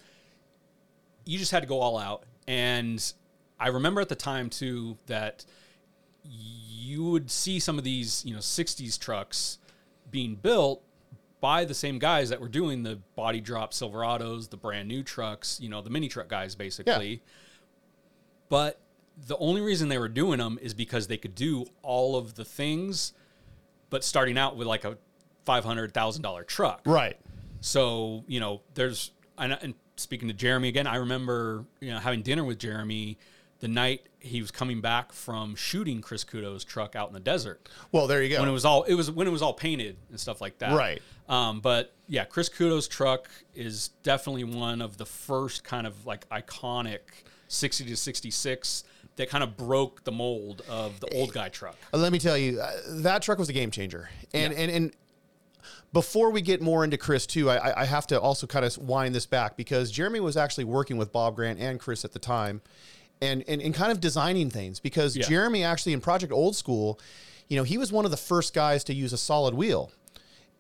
[1.26, 2.24] you just had to go all out.
[2.48, 3.02] And
[3.60, 5.46] I remember at the time too that
[6.26, 9.60] you would see some of these, you know, 60s trucks
[10.12, 10.84] being built
[11.40, 15.58] by the same guys that were doing the body drop Silverados, the brand new trucks,
[15.62, 17.24] you know, the mini truck guys basically.
[18.50, 18.80] But
[19.28, 22.46] the only reason they were doing them is because they could do all of the
[22.46, 23.14] things,
[23.90, 24.98] but starting out with like a
[25.46, 26.82] five hundred thousand dollar truck.
[26.86, 27.18] Right.
[27.62, 32.22] So you know, there's and, and speaking to Jeremy again, I remember you know having
[32.22, 33.18] dinner with Jeremy
[33.60, 37.68] the night he was coming back from shooting Chris Kudo's truck out in the desert
[37.92, 38.40] Well, there you go.
[38.40, 40.78] when it was all it was when it was all painted and stuff like that.
[40.78, 41.02] Right.
[41.28, 46.28] Um, but yeah, Chris Kudo's truck is definitely one of the first kind of like
[46.30, 47.00] iconic
[47.50, 48.84] 60 to 66
[49.18, 51.76] that kind of broke the mold of the old guy truck.
[51.94, 54.10] Uh, Let me tell you, uh, that truck was a game changer.
[54.34, 54.92] And and and
[55.92, 58.78] before we get more into Chris too, I, I- I have to also kind of
[58.78, 62.20] wind this back because Jeremy was actually working with Bob Grant and Chris at the
[62.20, 62.62] time,
[63.22, 65.28] and and, and kind of designing things because Yeah.
[65.28, 67.00] Jeremy actually in Project Old School,
[67.48, 69.92] you know, he was one of the first guys to use a solid wheel.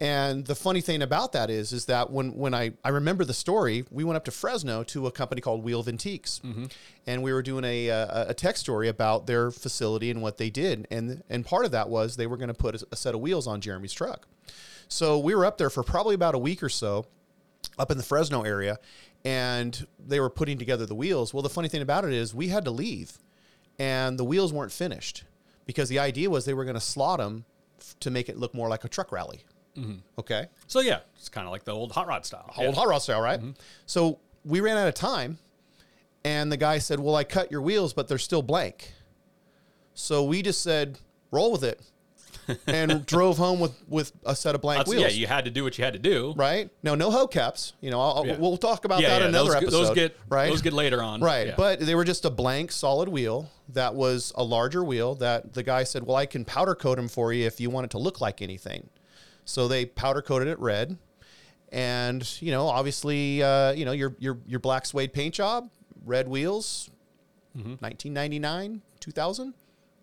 [0.01, 3.33] And the funny thing about that is, is that when when I I remember the
[3.33, 6.65] story, we went up to Fresno to a company called Wheel Vintiques, mm-hmm.
[7.05, 10.49] and we were doing a, a a tech story about their facility and what they
[10.49, 13.13] did, and and part of that was they were going to put a, a set
[13.13, 14.25] of wheels on Jeremy's truck.
[14.87, 17.05] So we were up there for probably about a week or so,
[17.77, 18.79] up in the Fresno area,
[19.25, 21.33] and they were putting together the wheels.
[21.33, 23.17] Well, the funny thing about it is we had to leave,
[23.77, 25.25] and the wheels weren't finished
[25.65, 27.43] because the idea was they were going to slot them
[27.79, 29.43] f- to make it look more like a truck rally.
[29.77, 29.95] Mm-hmm.
[30.19, 32.53] Okay, So yeah, it's kind of like the old hot rod style.
[32.57, 33.39] old hot rod style, right?
[33.39, 33.51] Mm-hmm.
[33.85, 35.37] So we ran out of time,
[36.25, 38.93] and the guy said, "Well, I cut your wheels, but they're still blank."
[39.93, 40.97] So we just said,
[41.31, 41.79] "Roll with it,"
[42.67, 45.13] and drove home with with a set of blank That's- wheels.
[45.13, 46.33] yeah, you had to do what you had to do.
[46.35, 46.69] right?
[46.83, 47.73] No, no hubcaps.
[47.81, 48.37] You know, I'll, Yeah.
[48.37, 49.83] we'll talk about Yeah, that yeah, another those, episode.
[49.85, 51.21] those get right, Those get later on.
[51.21, 51.47] right.
[51.47, 51.55] Yeah.
[51.55, 55.15] But they were just a blank, solid wheel that was a larger wheel.
[55.15, 57.85] That the guy said, "Well, I can powder coat them for you if you want
[57.85, 58.89] it to look like anything."
[59.49, 60.97] So they powder coated it red,
[61.71, 65.69] and you know, obviously, uh, you know, your your your black suede paint job,
[66.05, 66.89] red wheels,
[67.57, 67.77] Mm-hmm.
[67.81, 69.53] 1999, 2000.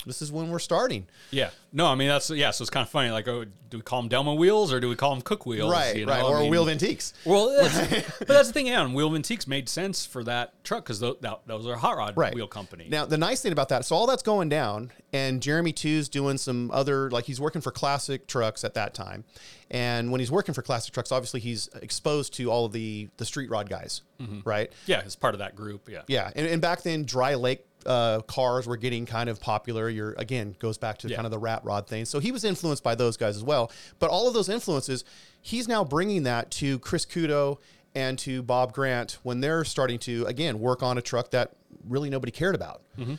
[0.07, 1.07] This is when we're starting.
[1.31, 2.53] yeah, no, I mean that's yeah.
[2.53, 3.11] So it's kind of funny.
[3.11, 5.71] Like, oh, do we call them Delmo wheels or do we call them Cook wheels?
[5.71, 6.13] right, you know?
[6.13, 7.13] right, I or mean, Wheel Vintiques.
[7.25, 8.69] Well, that's, but that's the thing.
[8.69, 11.97] Yeah, and Wheel Vintiques made sense for that truck because that, those are a hot
[11.97, 12.35] rod right.
[12.35, 12.87] wheel company.
[12.89, 16.39] Now, the nice thing about that, so all that's going down, and Jeremy Two's doing
[16.39, 19.25] some other, like he's working for Classic Trucks at that time,
[19.71, 23.25] and when he's working for Classic Trucks, obviously he's exposed to all of the the
[23.25, 24.41] street rod guys, mm-hmm.
[24.45, 24.71] right?
[24.87, 25.89] yeah, it's part of that group.
[25.89, 26.03] Yeah.
[26.07, 29.89] Yeah, and, and back then, dry lake uh, cars were getting kind of popular.
[29.89, 31.17] You're again goes back to Yeah.
[31.17, 32.05] kind of the rat rod thing.
[32.05, 33.71] So he was influenced by those guys as well.
[33.99, 35.05] But all of those influences,
[35.41, 37.59] he's now bringing that to Chris Kudo
[37.95, 41.53] and to Bob Grant when they're starting to again work on a truck that
[41.89, 42.83] really nobody cared about.
[42.99, 43.15] Mm-hmm.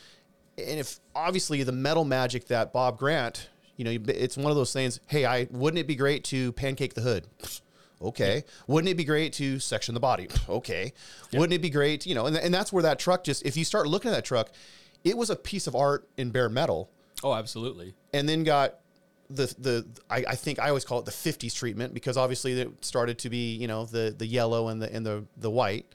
[0.58, 4.72] And if obviously the metal magic that Bob Grant, you know, it's one of those
[4.72, 5.00] things.
[5.06, 7.26] Hey, I wouldn't it be great to pancake the hood?
[8.00, 8.44] Okay.
[8.66, 10.28] Wouldn't it be great to section the body?
[10.48, 10.92] Okay.
[11.32, 13.64] Wouldn't it be great, you know, and, and that's where that truck just, if you
[13.64, 14.50] start looking at that truck,
[15.04, 16.90] it was a piece of art in bare metal
[17.22, 17.94] Oh, absolutely.
[18.12, 18.76] and then got
[19.30, 22.84] the, the, I, I think I always call it the 50s treatment because obviously it
[22.84, 25.86] started to be, you know, the, the yellow and the, and the, the white.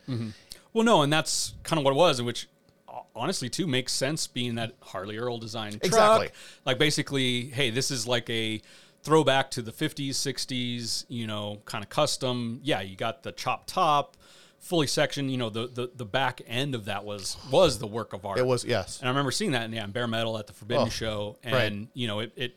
[0.73, 2.47] Well, no, and that's kind of what it was, which
[2.87, 5.83] uh, honestly too makes sense being that Harley Earl design truck.
[5.85, 6.29] Exactly.
[6.65, 8.61] Like basically, hey, this is like a
[9.03, 12.59] throwback to the 50s, 60s, you know, kind of custom.
[12.63, 14.17] Yeah, you got the chop top,
[14.59, 18.13] fully sectioned, you know, the the the back end of that was was the work
[18.13, 18.39] of art.
[18.39, 18.99] It was, yes.
[18.99, 21.37] And I remember seeing that in, yeah, in bare metal at the Forbidden Oh, show.
[21.43, 21.87] And, right.
[21.93, 22.55] you know, it, it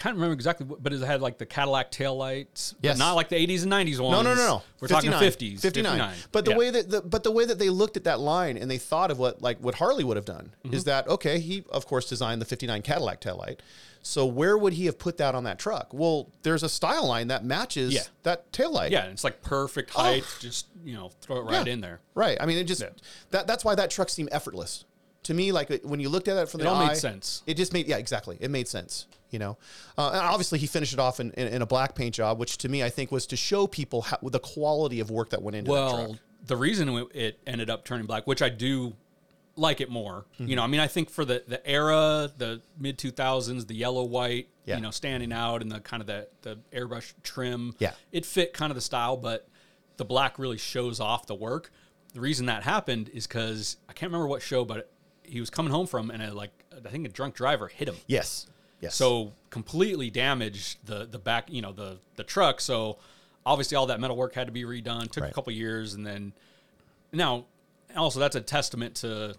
[0.00, 2.74] can't remember exactly, what, but it had like the Cadillac taillights.
[2.82, 2.98] Yes.
[2.98, 4.12] Not like the 80s and 90s ones.
[4.12, 4.62] No, no, no, no.
[4.80, 5.60] We're talking 50s.
[5.60, 6.14] 59.
[6.32, 6.56] But the Yeah.
[6.56, 9.10] way that the, but the way that they looked at that line and they thought
[9.10, 10.74] of what like what Harley would have done Mm-hmm.
[10.74, 13.58] is that okay, he of course designed the 59 Cadillac taillight.
[14.02, 15.88] So where would he have put that on that truck?
[15.92, 18.00] Well, there's a style line that matches Yeah.
[18.22, 18.90] that taillight.
[18.90, 20.24] Yeah, and it's like perfect height.
[20.40, 21.64] Just you know, throw it right Oh.
[21.66, 21.72] Yeah.
[21.74, 22.00] in there.
[22.14, 22.38] Right.
[22.40, 22.88] I mean, it just Yeah.
[23.32, 24.84] that that's why that truck seemed effortless
[25.24, 25.52] to me.
[25.52, 27.42] Like when you looked at it from It the all made eye, sense.
[27.46, 28.36] It just made yeah, exactly.
[28.40, 29.06] It made sense.
[29.30, 29.58] You know,
[29.96, 32.58] uh, and obviously he finished it off in, in, in a black paint job, which
[32.58, 35.54] to me I think was to show people how, the quality of work that went
[35.56, 38.96] into Well, the reason it- ended up turning black, which I do
[39.54, 40.24] like it more.
[40.38, 43.74] You know, I mean, I think for the the era, the mid two thousands, the
[43.76, 44.76] yellow white, Yeah.
[44.76, 47.92] you know, standing out and the kind of the the airbrush trim, Yeah.
[48.10, 49.46] it fit kind of the style, but
[49.96, 51.70] the black really shows off the work.
[52.14, 54.90] The reason that happened is because I can't remember what show, but
[55.30, 56.50] he was coming home from and a, like
[56.84, 57.96] I think a drunk driver hit him.
[58.06, 58.46] Yes.
[58.80, 58.94] Yes.
[58.96, 62.60] So completely damaged the the back, you know, the the truck.
[62.60, 62.98] So
[63.46, 65.10] obviously all that metal work had to be redone.
[65.10, 65.30] Took Right.
[65.30, 66.32] a couple years, and then
[67.12, 67.44] now
[67.96, 69.34] also that's a testament to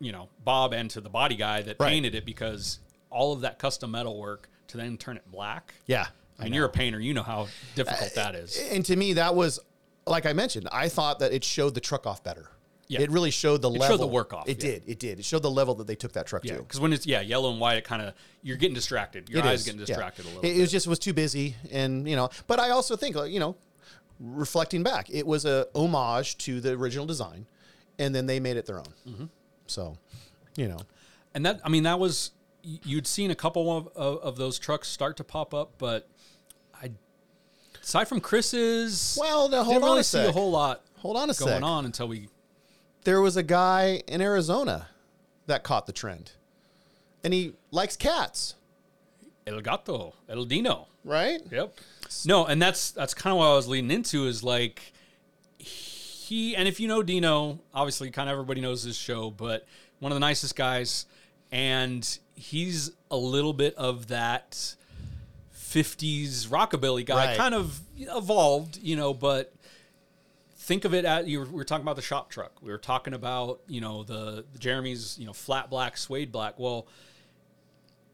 [0.00, 1.90] you know Bob and to the body guy that Right.
[1.90, 2.78] painted it because
[3.10, 5.74] all of that custom metal work to then turn it black.
[5.86, 6.06] yeah.
[6.38, 8.58] I mean, you're a painter, you know how Uh, difficult that is.
[8.72, 9.60] And to me, that was
[10.06, 10.68] like I mentioned.
[10.72, 12.50] I thought that it showed the truck off better.
[12.92, 13.00] Yeah.
[13.00, 13.98] It really showed the showed level.
[13.98, 14.70] the work off, It yeah.
[14.72, 14.82] did.
[14.86, 15.18] It did.
[15.18, 16.62] It showed the level that they took that truck Yeah, to.
[16.62, 19.28] because when it's yeah yellow and white, it kind of you're getting distracted.
[19.30, 19.86] Your It eyes is, getting yeah.
[19.86, 20.40] distracted a little.
[20.40, 20.56] It, bit.
[20.56, 22.28] it was just was too busy, and you know.
[22.46, 23.56] But I also think, you know,
[24.20, 27.46] reflecting back, it was a homage to the original design,
[27.98, 28.94] and then they made it their own.
[29.08, 29.24] Mm-hmm.
[29.66, 29.96] So,
[30.56, 30.78] You know,
[31.34, 34.86] And that, I mean, that was you'd seen a couple of, of, of those trucks
[34.88, 36.08] start to pop up, but
[36.74, 36.90] I,
[37.82, 41.24] aside from Chris's, well, now hold didn't on really see a whole lot Hold on
[41.30, 41.62] a going sec.
[41.62, 42.28] on until we.
[43.04, 44.88] There was a guy in Arizona
[45.46, 46.32] that caught the trend,
[47.24, 48.54] and he likes cats,
[49.46, 50.86] El Gato, El Dino.
[51.04, 51.40] right?
[51.50, 51.74] Yep.
[52.26, 54.92] No, and that's that's kind of what I was leading into is like
[55.58, 59.66] he and if you know Dino, obviously kind of everybody knows his show, but
[59.98, 61.06] one of the nicest guys
[61.50, 64.74] and he's a little bit of that
[65.56, 67.36] 50s rockabilly guy, Right.
[67.36, 69.52] kind of evolved, you know, but
[70.72, 72.52] think of it as you were, we were talking about the shop truck.
[72.62, 76.58] We were talking about, you know, the, the Jeremy's, you know, flat black, suede black.
[76.58, 76.86] Well,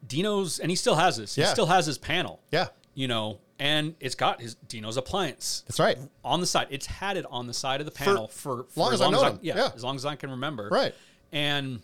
[0.07, 1.35] Dino's and he still has this.
[1.37, 1.49] He Yeah.
[1.49, 5.99] still has his panel Yeah, you know, and it's got his Dino's appliance that's right.
[6.25, 6.66] on the side.
[6.71, 9.33] It's had it on the side of the panel for, for, long as I've known
[9.33, 9.38] him.
[9.42, 9.71] yeah, Yeah.
[9.75, 10.68] as long as I can remember.
[10.71, 10.94] Right.
[11.33, 11.81] And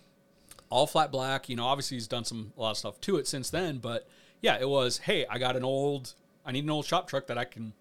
[0.70, 1.48] all flat black.
[1.48, 4.08] You know, obviously he's done some a lot of stuff to it since then, but
[4.40, 4.98] yeah, it was.
[4.98, 6.14] Hey, I got an old.
[6.46, 7.72] I need an old shop truck that I can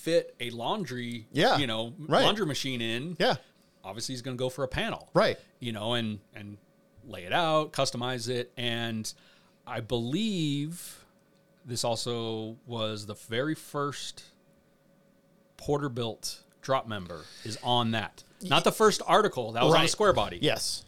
[0.00, 1.26] fit a laundry.
[1.32, 1.58] Yeah.
[1.58, 2.22] You know, Right.
[2.22, 3.16] laundry machine in.
[3.20, 3.36] Yeah,
[3.84, 5.38] Obviously, he's going to go for a panel right.
[5.58, 6.58] you know, and and
[7.04, 9.12] lay it out, customize it, and
[9.66, 11.04] I believe
[11.64, 14.24] this also was the very first
[15.56, 18.22] Porterbuilt drop member is on that.
[18.42, 20.38] Not the first article that was on a square body.
[20.40, 20.84] Yes.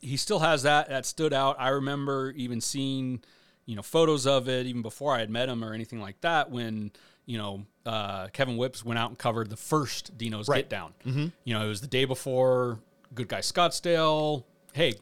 [0.00, 0.88] He still has that.
[0.88, 1.56] That stood out.
[1.60, 3.22] I remember even seeing,
[3.66, 6.50] you know, photos of it even before I had met him or anything like that.
[6.50, 6.90] When
[7.26, 10.58] you know uh, Kevin Whipps went out and covered the first Dino's Right.
[10.58, 10.94] Get Down.
[11.06, 11.26] Mm-hmm.
[11.44, 12.78] You know, it was the day before
[13.14, 14.44] Good Guy Scottsdale.
[14.72, 14.94] Hey,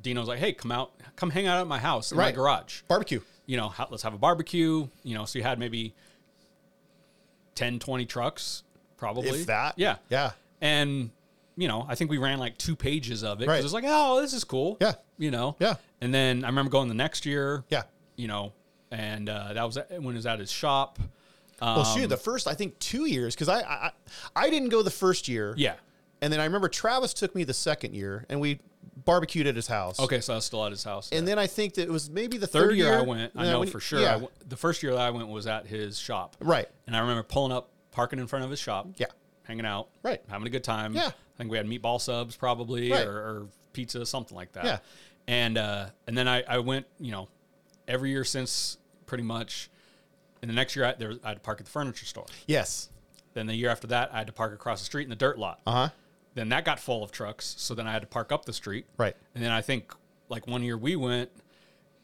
[0.00, 2.82] Dino's like, hey, come out, come hang out at my house in my garage.
[2.88, 3.20] Barbecue.
[3.46, 4.88] You know, let's have a barbecue.
[5.02, 5.94] You know, so you had maybe
[7.56, 8.62] 10, 20 trucks,
[8.96, 9.40] probably.
[9.40, 9.74] If that.
[9.76, 9.96] Yeah.
[10.08, 10.32] Yeah.
[10.60, 11.10] And,
[11.56, 13.48] you know, I think we ran like two pages of it.
[13.48, 13.60] Right.
[13.60, 14.76] It was like, oh, this is cool.
[14.80, 14.94] Yeah.
[15.18, 15.56] You know?
[15.58, 15.74] Yeah.
[16.00, 17.64] And then I remember going the next year.
[17.68, 17.82] Yeah.
[18.16, 18.52] You know,
[18.90, 20.98] and uh, that was when it was at his shop.
[21.60, 23.90] Um, Well, shoot, the first I think two years because I, I
[24.36, 25.54] I didn't go the first year.
[25.56, 25.74] Yeah.
[26.22, 28.60] And then I remember Travis took me the second year, and we
[29.06, 29.98] barbecued at his house.
[29.98, 31.08] Okay, so I was still at his house.
[31.12, 33.32] And then I think that it was maybe the third third, year, I went.
[33.34, 34.00] I know when- for sure.
[34.00, 34.12] Yeah.
[34.12, 36.36] W- the first year that I went was at his shop.
[36.40, 36.68] right.
[36.86, 38.86] And I remember pulling up, parking in front of his shop.
[38.98, 39.06] Yeah.
[39.44, 39.88] Hanging out.
[40.02, 40.20] Right.
[40.28, 40.94] Having a good time.
[40.94, 41.06] Yeah.
[41.08, 43.06] I think we had meatball subs probably Right.
[43.06, 44.64] or, or pizza, something like that.
[44.66, 44.78] Yeah.
[45.26, 47.28] And uh, and then I, I went, you know,
[47.88, 49.70] every year since pretty much.
[50.42, 52.26] And the next year I, there, I had to park at the furniture store.
[52.46, 52.88] Yes.
[53.34, 55.38] Then the year after that, I had to park across the street in the dirt
[55.38, 55.60] lot.
[55.66, 55.88] Uh huh.
[56.34, 58.86] Then that got full of trucks, so then I had to park up the street.
[58.96, 59.16] Right.
[59.34, 59.92] And then I think
[60.28, 61.30] like one year we went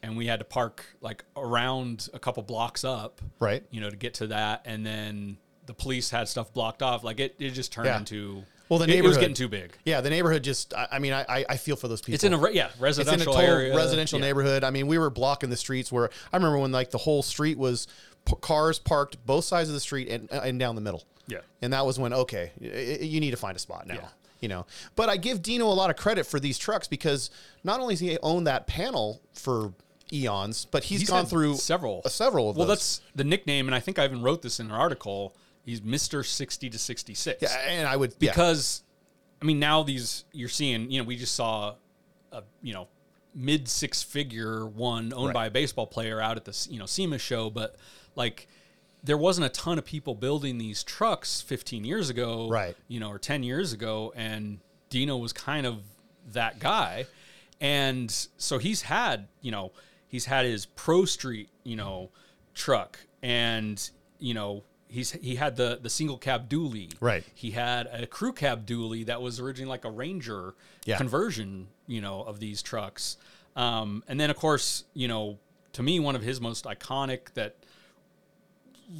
[0.02, 3.62] and we had to park like around a couple blocks up, Right.
[3.70, 4.62] you know, to get to that.
[4.64, 7.04] And then the police had stuff blocked off.
[7.04, 7.98] Like it, it just turned Yeah.
[7.98, 9.76] into Well, the it, was getting too big.
[9.84, 10.74] Yeah, the neighborhood just.
[10.76, 12.14] I, mean, I I- feel for those people.
[12.14, 14.26] It's in a re- yeah It's in a residential total area, residential Yeah.
[14.26, 14.64] neighborhood.
[14.64, 17.58] I mean, we were blocking the streets where I remember when like the whole street
[17.58, 17.86] was
[18.26, 21.04] p- cars parked both sides of the street and, and down the middle.
[21.28, 21.38] Yeah.
[21.62, 23.94] And that was when okay, y- y- you need to find a spot now.
[23.94, 24.08] Yeah.
[24.40, 27.30] You know, but I give Dino a lot of credit for these trucks because
[27.64, 29.72] not only has he owned that panel for
[30.12, 32.76] eons, but he's gone had through several uh, several of Well, those.
[32.76, 35.34] that's the nickname, and I think I even wrote this in an article.
[35.64, 37.42] He's Mister Sixty to Sixty Six.
[37.42, 38.30] yeah, and I would yeah.
[38.30, 38.82] because
[39.40, 41.74] I mean now these you're seeing you know we just saw
[42.30, 42.88] a you know
[43.34, 45.34] mid six figure one owned Right.
[45.34, 47.74] by a baseball player out at the you know SEMA show, but
[48.16, 48.48] like
[49.04, 52.76] there wasn't a ton of people building these trucks 15 years ago, Right.
[52.88, 54.58] You know, or 10 years ago, and
[54.90, 55.82] Dino was kind of
[56.32, 57.06] that guy,
[57.60, 59.70] and so he's had you know
[60.08, 62.10] he's had his Pro Street you know
[62.54, 64.64] truck, and you know.
[64.88, 66.94] He's, he had the, the single cab dually.
[67.00, 67.24] Right.
[67.34, 70.96] He had a crew cab dually that was originally like a Ranger Yeah.
[70.96, 73.16] conversion, you know, of these trucks.
[73.56, 75.38] Um, and then, of course, you know,
[75.72, 77.56] to me, one of his most iconic that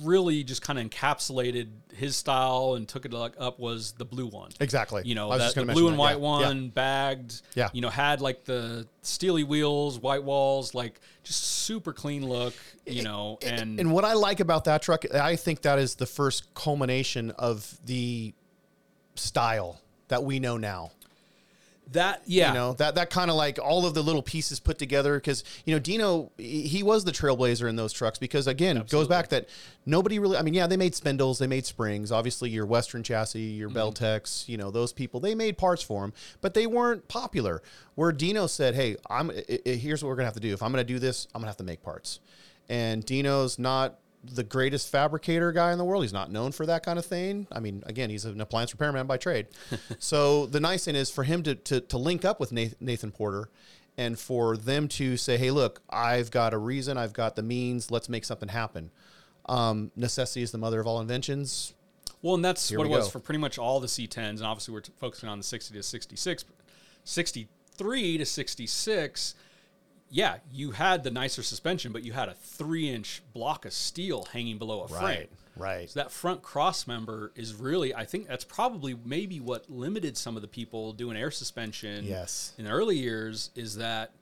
[0.03, 4.27] really just kind of encapsulated his style and took it like up was the blue
[4.27, 4.51] one.
[4.61, 5.03] exactly.
[5.05, 6.01] You know, that, the blue and that.
[6.01, 7.43] white Yeah, one, bagged.
[7.55, 7.69] Yeah.
[7.73, 12.55] You know, had like the steely wheels, white walls, like just super clean look.
[12.87, 16.07] You know, and, And what I like about that truck, I think that is the
[16.07, 18.35] first culmination of the
[19.15, 20.93] style that we know now.
[21.93, 24.77] That yeah, You know, that that kind of like all of the little pieces put
[24.79, 28.89] together because you know Dino he was the trailblazer in those trucks because again it
[28.89, 29.49] goes back that
[29.87, 32.11] nobody really I mean yeah they made spindles they made springs.
[32.11, 33.79] Obviously your Western chassis your Mm-hmm.
[33.79, 37.63] Beltex you know those people they made parts for them but they weren't popular.
[37.95, 40.53] Where Dino said hey I'm i- i- here's what we're gonna have to do.
[40.53, 42.19] If I'm gonna do this I'm gonna have to make parts.
[42.69, 43.99] And Dino's not
[44.35, 46.03] the greatest fabricator guy in the world.
[46.05, 47.47] He's not known for that kind of thing.
[47.51, 49.47] I mean, again, he's an appliance repairman by trade.
[49.99, 53.49] so the nice thing is for him to, to, to link up with Nathan, Porter
[53.99, 57.91] and for them to say, "Hey, look, I've got a reason, I've got the means,
[57.91, 58.91] let's make something happen."
[59.47, 61.73] Um, necessity is the mother of all inventions.
[62.21, 63.11] Well, and that's Here what it was go.
[63.11, 65.83] for pretty much all the C10s, and obviously we're t- focusing on the 60 to
[65.83, 66.45] 66,
[67.05, 69.35] 63 to 66.
[70.11, 74.57] Yeah, you had the nicer suspension, but you had a three-inch block of steel hanging
[74.59, 75.03] below a frame.
[75.03, 75.31] right.
[75.59, 75.89] Right.
[75.91, 80.37] So that front cross member is really, I think that's probably maybe what limited some
[80.37, 82.53] of the people doing air suspension Yes.
[82.59, 84.13] in the early years is that,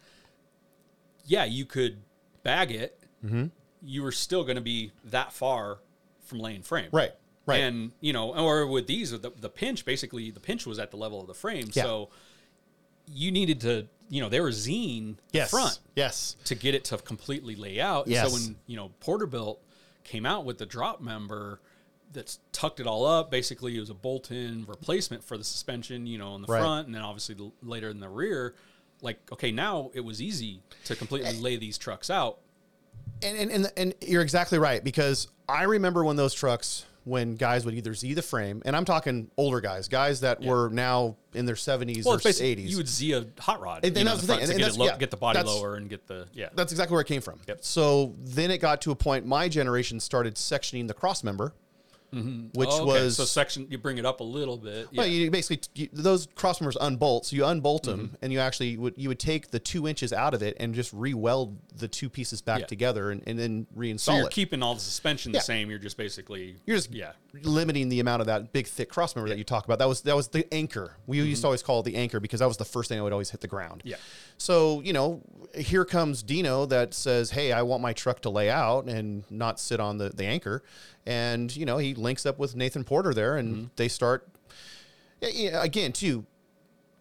[1.27, 1.99] yeah, you could
[2.45, 2.99] bag it.
[3.25, 3.47] Mm-hmm.
[3.83, 5.79] You were still going to be that far
[6.25, 6.89] from laying frame.
[6.93, 7.13] Right.
[7.47, 7.61] Right.
[7.61, 10.97] And, you know, or with these, the, the pinch, basically, the pinch was at the
[10.97, 11.69] level of the frame.
[11.73, 11.83] Yeah.
[11.83, 12.11] So
[13.13, 15.51] you needed to, you know, they were zine yes.
[15.51, 16.37] front Yes.
[16.45, 18.07] to get it to completely lay out.
[18.07, 18.29] Yes.
[18.29, 19.59] So when you know Porterbuilt
[20.05, 21.61] came out with the drop member
[22.13, 26.17] that's tucked it all up, basically it was a bolt-in replacement for the suspension, you
[26.19, 26.61] know, on the Right.
[26.61, 28.55] front, and then obviously the, later in the rear.
[29.01, 31.41] Like, okay, now it was easy to completely eh.
[31.41, 32.39] lay these trucks out.
[33.23, 37.65] And, and and and you're exactly right because I remember when those trucks when guys
[37.65, 41.45] would either Z the frame, and I'm talking older guys, guys that were now in
[41.47, 42.69] their 70s Well, or 80s.
[42.69, 44.59] you would Z a hot rod, And- you and know, that's the thing, to and
[44.61, 46.49] get, low, yeah, get the body lower and get the yeah.
[46.55, 47.41] That's exactly where it came from.
[47.47, 47.59] Yep.
[47.65, 49.27] So then it got to a point.
[49.27, 51.53] My generation started sectioning the cross member,
[52.55, 53.05] which Oh, okay.
[53.05, 53.67] was so section.
[53.71, 54.89] You bring it up a little bit.
[54.95, 55.25] Well, yeah.
[55.25, 57.27] you basically you, those cross members unbolt.
[57.27, 58.15] So you unbolt them, Mm-hmm.
[58.23, 60.93] and you actually would you would take the two inches out of it and just
[60.93, 62.67] re-weld the two pieces back Yeah.
[62.67, 64.31] together, and, and then reinstall so you're it.
[64.33, 65.71] keeping all the suspension the same.
[65.71, 67.13] You're just basically You're just yeah.
[67.43, 69.79] limiting the amount of that big thick cross member that you talk about.
[69.79, 70.97] That was that was the anchor.
[71.07, 73.05] We used to always call it the anchor because that was the first thing that
[73.05, 73.81] would always hit the ground.
[73.81, 73.89] Mm-hmm.
[73.89, 73.97] Yeah.
[74.39, 75.23] So you know,
[75.57, 79.59] here comes Dino that says, "Hey, I want my truck to lay out and not
[79.61, 80.63] sit on the the anchor,"
[81.07, 83.67] and you know he links up with Nathan Porter there, and Mm-hmm.
[83.77, 84.29] they start.
[85.23, 86.27] Again, too.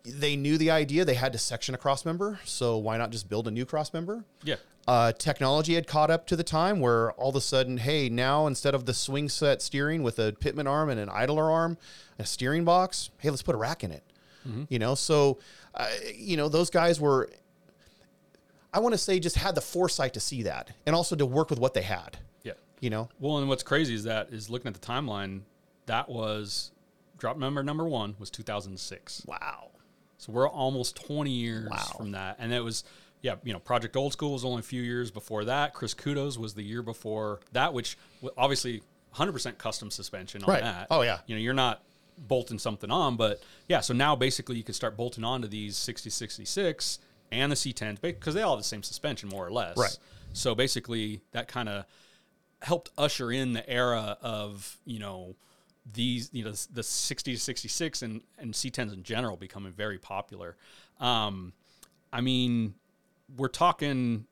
[0.06, 1.06] They knew the idea.
[1.06, 3.94] They had to section a cross member, so why not just build a new cross
[3.94, 4.26] member?
[4.44, 4.56] Yeah.
[4.86, 8.46] uh, technology had caught up to the time where all of a sudden, hey, now
[8.48, 11.78] instead of the swing set steering with a pitman arm and an idler arm,
[12.20, 14.04] a steering box, hey, let's put a rack in it.
[14.70, 15.40] You know, so
[15.76, 17.30] uh, you know those guys were.
[18.74, 21.50] I want to say just had the foresight to see that, and also to work
[21.50, 22.18] with what they had.
[22.44, 22.54] Yeah.
[22.80, 25.42] You know, Well, and what's crazy is that is looking at the timeline,
[25.86, 26.72] that was
[27.18, 29.26] drop number number one was 2006.
[29.28, 29.70] wow.
[30.18, 31.78] So we're almost 20 years Wow.
[31.98, 32.38] from that.
[32.40, 32.84] And it was,
[33.22, 35.74] yeah, you know, Project Old School was only a few years before that.
[35.74, 37.98] Chris Kudos was the year before that, which
[38.38, 38.82] obviously
[39.16, 40.64] 100% custom suspension on Right.
[40.64, 40.88] that.
[40.90, 41.20] Oh, yeah.
[41.28, 41.84] You know, you're not
[42.28, 47.00] bolting something on, but yeah, so now basically you can start bolting onto these 6066
[47.32, 49.78] and the C10s because they all have the same suspension more or less.
[49.78, 49.98] Right.
[50.34, 51.86] So basically that kind of
[52.62, 55.36] helped usher in the era of, you know,
[55.92, 60.56] these, you know, the 60 to 66 and, and C10s in general becoming very popular.
[61.00, 61.54] Um,
[62.12, 62.76] I mean,
[63.36, 64.26] we're talking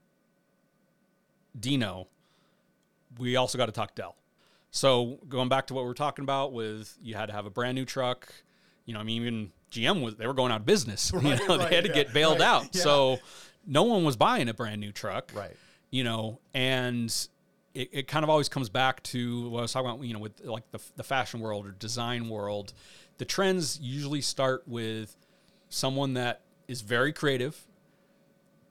[1.59, 2.07] Dino.
[3.19, 4.15] We also got to talk Dell.
[4.72, 7.76] So going back to what we're talking about with you had to have a brand
[7.76, 8.34] new truck.
[8.86, 11.11] You know, I mean, even GM was they were going out of business.
[11.15, 12.69] you know, right, they had to yeah, get bailed right, out.
[12.74, 12.82] yeah.
[12.82, 13.19] So
[13.67, 15.32] no one was buying a brand new truck.
[15.36, 15.55] Right.
[15.91, 17.09] You know, and
[17.74, 20.19] it, it kind of always comes back to what I was talking about, you know,
[20.19, 22.74] with like the, the fashion world or design world.
[23.17, 25.15] The trends usually start with
[25.67, 27.67] someone that is very creative,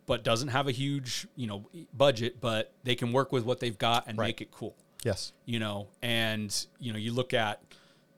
[0.06, 3.78] but doesn't have a huge, you know, budget, but they can work with what they've
[3.78, 4.28] got and Right.
[4.28, 4.74] make it cool
[5.04, 5.32] Yes.
[5.44, 7.62] you know, and you know, you look at,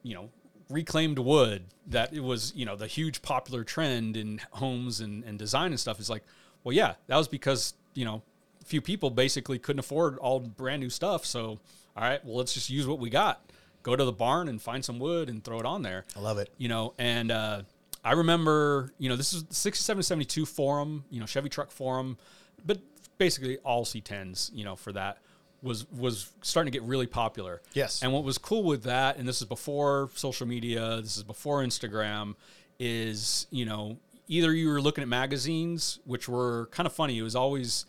[0.03, 0.31] you know,
[0.69, 5.39] reclaimed wood that it was, you know, the huge popular trend in homes and, and
[5.39, 6.25] design and stuff is like,
[6.65, 8.23] well, yeah, that was because, you know,
[8.61, 11.25] a few people basically couldn't afford all brand new stuff.
[11.25, 11.59] So,
[11.97, 13.45] all right, well, let's just use what we got.
[13.83, 16.05] Go to the barn and find some wood and throw it on there.
[16.17, 16.51] I love it.
[16.57, 17.63] You know, and uh,
[18.05, 22.17] I remember, you know, this is the 67 72 forum, you know, Chevy Truck Forum,
[22.65, 22.79] but
[23.19, 25.19] basically all C10s, you know, for that
[25.63, 27.63] was was starting to get really popular.
[27.73, 28.03] Yes.
[28.03, 31.63] And what was cool with that, and this is before social media, this is before
[31.63, 32.35] Instagram,
[32.79, 33.99] is, you know,
[34.29, 37.19] either you were looking at magazines, which were kind of funny.
[37.19, 37.87] It was always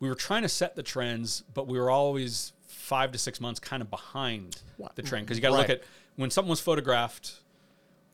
[0.00, 3.60] we were trying to set the trends, but we were always five to six months
[3.60, 4.60] kind of behind
[4.96, 5.82] the trend because you got to look at
[6.16, 7.40] when something was photographed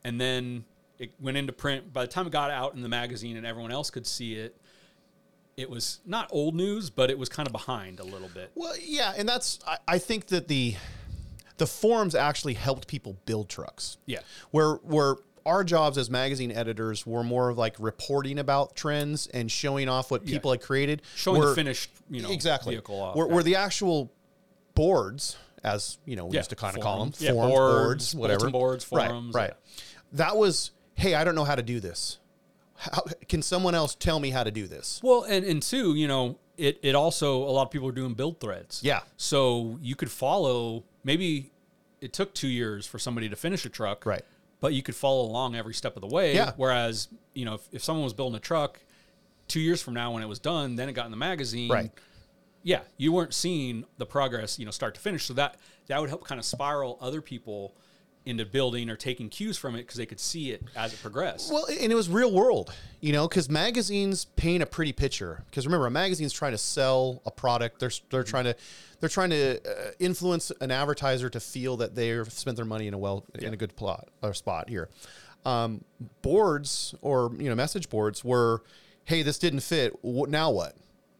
[0.03, 0.65] and then
[0.99, 1.91] it went into print.
[1.91, 4.55] By the time it got out in the magazine and everyone else could see it,
[5.59, 8.51] it was not old news, but it was kind of behind a little bit.
[8.55, 10.75] Well, yeah, and that's I, I think that the
[11.57, 13.97] the forums actually helped people build trucks.
[14.05, 14.19] Yeah.
[14.51, 19.51] Where where our jobs as magazine editors were more of like reporting about trends and
[19.51, 21.01] showing off what people had created.
[21.15, 22.75] Showing the finished, you know, exactly.
[22.75, 23.15] vehicle off.
[23.15, 24.11] Where, where the actual
[24.75, 27.21] boards, as you know, we Yeah, used to kind of call them, forums.
[27.21, 29.53] Yeah, forums, boards, boards, whatever, boards, Right, forums, Right.
[30.13, 32.17] That was, hey, I don't know how to do this.
[32.79, 35.01] How, can someone else tell me how to do this?
[35.03, 38.13] Well, and, and two, you know, it, it also, a lot of people are doing
[38.13, 38.81] build threads.
[38.83, 39.01] Yeah.
[39.17, 41.51] So you could follow, maybe
[41.99, 44.05] it took two years for somebody to finish a truck.
[44.05, 44.23] Right.
[44.61, 46.35] But you could follow along every step of the way.
[46.35, 46.53] Yeah.
[46.55, 48.79] Whereas, you know, if, if someone was building a truck
[49.47, 51.69] two years from now when it was done, then it got in the magazine.
[51.69, 51.91] Right.
[52.63, 52.81] Yeah.
[52.97, 55.25] You weren't seeing the progress, you know, start to finish.
[55.25, 55.57] So that,
[55.87, 57.73] that would help kind of spiral other people
[58.29, 61.51] into building or taking cues from it because they could see it as it progressed.
[61.51, 65.43] Well, and it was real world, you know, because magazines paint a pretty picture.
[65.49, 67.79] Because remember, a magazine's trying to sell a product.
[67.79, 68.55] They're they're trying to
[68.99, 72.93] they're trying to uh, influence an advertiser to feel that they've spent their money in
[72.93, 74.89] a well in a good plot or spot here.
[75.45, 75.83] Um,
[76.21, 78.63] boards or you know message boards were,
[79.05, 79.97] hey, this didn't fit.
[80.03, 80.75] Now what?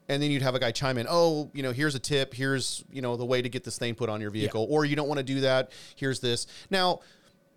[0.10, 2.34] And then you'd have a guy chime in, oh, you know, here's a tip.
[2.34, 4.68] Here's, you know, the way to get this thing put on your vehicle.
[4.70, 5.72] Or you don't want to do that.
[5.96, 6.48] Here's this.
[6.72, 7.02] Now,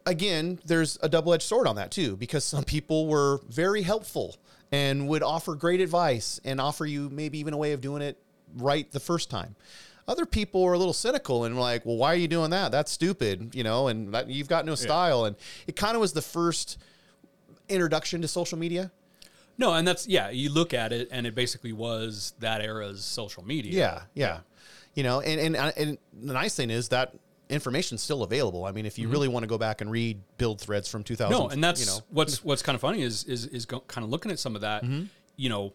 [0.05, 4.37] again, there's a double edged sword on that too, because some people were very helpful
[4.71, 8.19] and would offer great advice and offer you maybe even a way of doing it
[8.57, 9.57] right the first time.
[10.07, 12.73] Other people are a little cynical and like, well, why are you doing that?
[12.73, 15.25] That's stupid, you know, and that, you've got no style.
[15.25, 15.37] And
[15.67, 16.77] it kind of was the first
[17.69, 18.91] introduction to social media.
[19.59, 20.31] No, and that's yeah.
[20.31, 23.73] You look at it, and it basically was that era's social media.
[23.73, 24.41] Yeah, yeah.
[24.95, 27.15] You know, and, and and the nice thing is that
[27.49, 28.65] information's still available.
[28.65, 31.33] I mean, if you really want to go back and read build threads from 2000,
[31.33, 31.43] Mm-hmm.
[31.43, 34.05] No, and that's you know, what's what's kind of funny is is is go, kind
[34.05, 34.83] of looking at some of that.
[34.83, 35.05] Mm-hmm.
[35.37, 35.73] You know,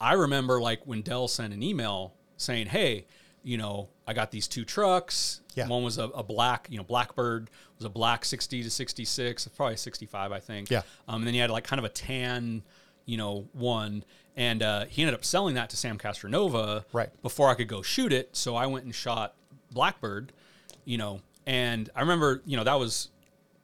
[0.00, 3.06] I remember like when Dell sent an email saying, "Hey,
[3.42, 5.40] you know, I got these two trucks.
[5.54, 5.68] Yeah.
[5.68, 9.46] One was a, a black, you know, Blackbird was a black sixty to sixty six,
[9.48, 10.70] probably sixty five, I think.
[10.70, 10.82] Yeah.
[11.08, 12.62] Um, and then you had like kind of a tan,
[13.08, 14.04] you know, one,
[14.36, 16.84] and uh, he ended up selling that to Sam Castronova.
[16.92, 17.08] Right.
[17.22, 19.34] Before I could go shoot it, so I went and shot
[19.72, 20.32] Blackbird,
[20.84, 23.08] you know, and I remember, you know, that was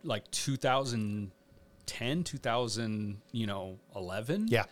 [0.03, 4.49] like 2010, 2000, you know, 11.
[4.49, 4.65] yeah,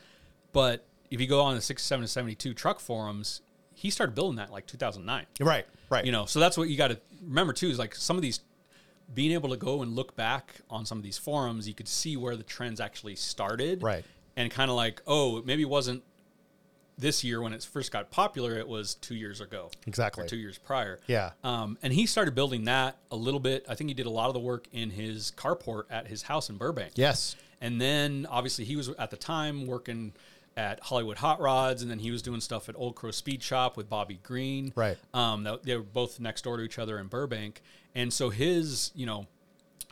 [0.52, 3.42] But if you go on the 67 to 72 truck forums,
[3.74, 5.26] he started building that like 2009.
[5.40, 6.04] right, right.
[6.06, 8.40] You know, so that's what you got to remember too is like some of these
[9.12, 12.16] being able to go and look back on some of these forums, you could see
[12.16, 13.82] where the trends actually started.
[13.82, 14.04] Right.
[14.36, 16.02] And kind of like, oh, maybe it wasn't
[16.98, 19.70] this year when it first got popular, it was two years ago.
[19.86, 20.24] Exactly.
[20.24, 21.00] Or two years prior.
[21.06, 21.32] Yeah.
[21.42, 23.66] Um, and he started building that a little bit.
[23.68, 26.48] I think he did a lot of the work in his carport at his house
[26.48, 26.92] in Burbank.
[26.94, 30.12] yes, And then obviously he was at the time working
[30.56, 33.76] at Hollywood Hot Rods, and then he was doing stuff at Old Crow Speed Shop
[33.76, 34.72] with Bobby Green.
[34.74, 34.98] Right.
[35.14, 37.62] Um, they were both next door to each other in Burbank,
[37.94, 39.26] and so his, you know,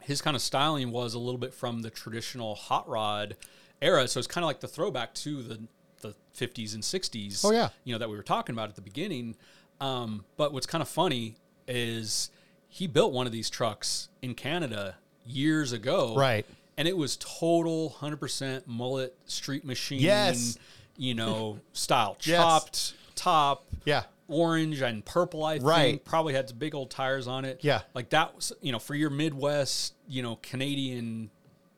[0.02, 3.36] his kind of styling was a little bit from the traditional hot rod
[3.82, 4.06] era.
[4.08, 5.60] So it's kind of like the throwback to the
[6.00, 7.44] the 50s and 60s.
[7.44, 7.68] Oh, yeah.
[7.84, 9.36] You know that we were talking about at the beginning.
[9.82, 11.36] Um, but what's kind of funny
[11.68, 12.30] is
[12.68, 16.14] he built one of these trucks in Canada years ago.
[16.16, 16.46] Right.
[16.78, 20.00] And it was total 100% mullet street machine.
[20.00, 20.56] Yes.
[20.96, 22.38] You know, style Yes.
[22.38, 24.04] chopped top Yeah.
[24.28, 25.68] orange and purple, I think.
[25.68, 26.04] Right.
[26.04, 27.60] Probably had some big old tires on it.
[27.62, 27.82] Yeah.
[27.92, 31.30] Like that was, you know, for your Midwest, you know, Canadian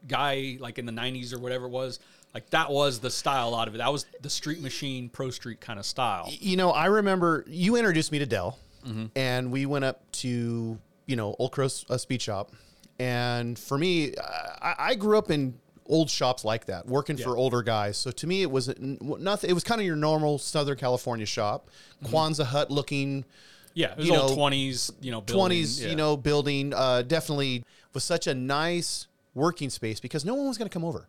[0.09, 2.01] guy, like in the 90s or whatever it was,
[2.35, 3.79] like that was the style out of it.
[3.79, 6.29] That was the street machine, pro street kind of style.
[6.31, 9.07] you know, I remember you introduced me to Dell, Mm-hmm.
[9.15, 10.77] and we went up to
[11.07, 12.51] you know Old Crow's uh, speed shop,
[12.99, 14.15] and for me,
[14.61, 15.55] I, I grew up in
[15.87, 17.97] old shops like that, working for older guys.
[17.97, 19.51] So to me, it was nothing.
[19.51, 21.69] It was kind of your normal Southern California shop,
[22.03, 22.15] Mm-hmm.
[22.15, 23.25] Quonset hut looking.
[23.75, 23.93] Yeah.
[23.93, 25.89] It was You old know, 20s, you know, building, 20s, yeah.
[25.91, 26.75] you know, building.
[26.75, 30.85] Uh, definitely was such a nice working space because no one was going to come
[30.85, 31.09] over.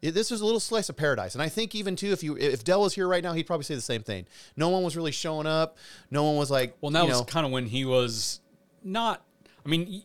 [0.00, 2.36] It- this was a little slice of paradise, and I think even too, if you
[2.36, 4.26] if Dell was here right now, he'd probably say the same thing.
[4.56, 5.76] No one was really showing up.
[6.10, 8.40] No one was like, Well, that was kind of when he was
[8.84, 9.24] not.
[9.66, 10.02] I mean,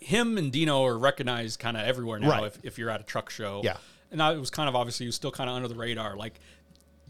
[0.00, 2.30] him and Dino are recognized kind of everywhere now.
[2.30, 2.44] Right.
[2.44, 3.76] If, if you're at a truck show, Yeah.
[4.10, 6.16] and that was kind of obviously he was still kind of under the radar.
[6.16, 6.40] Like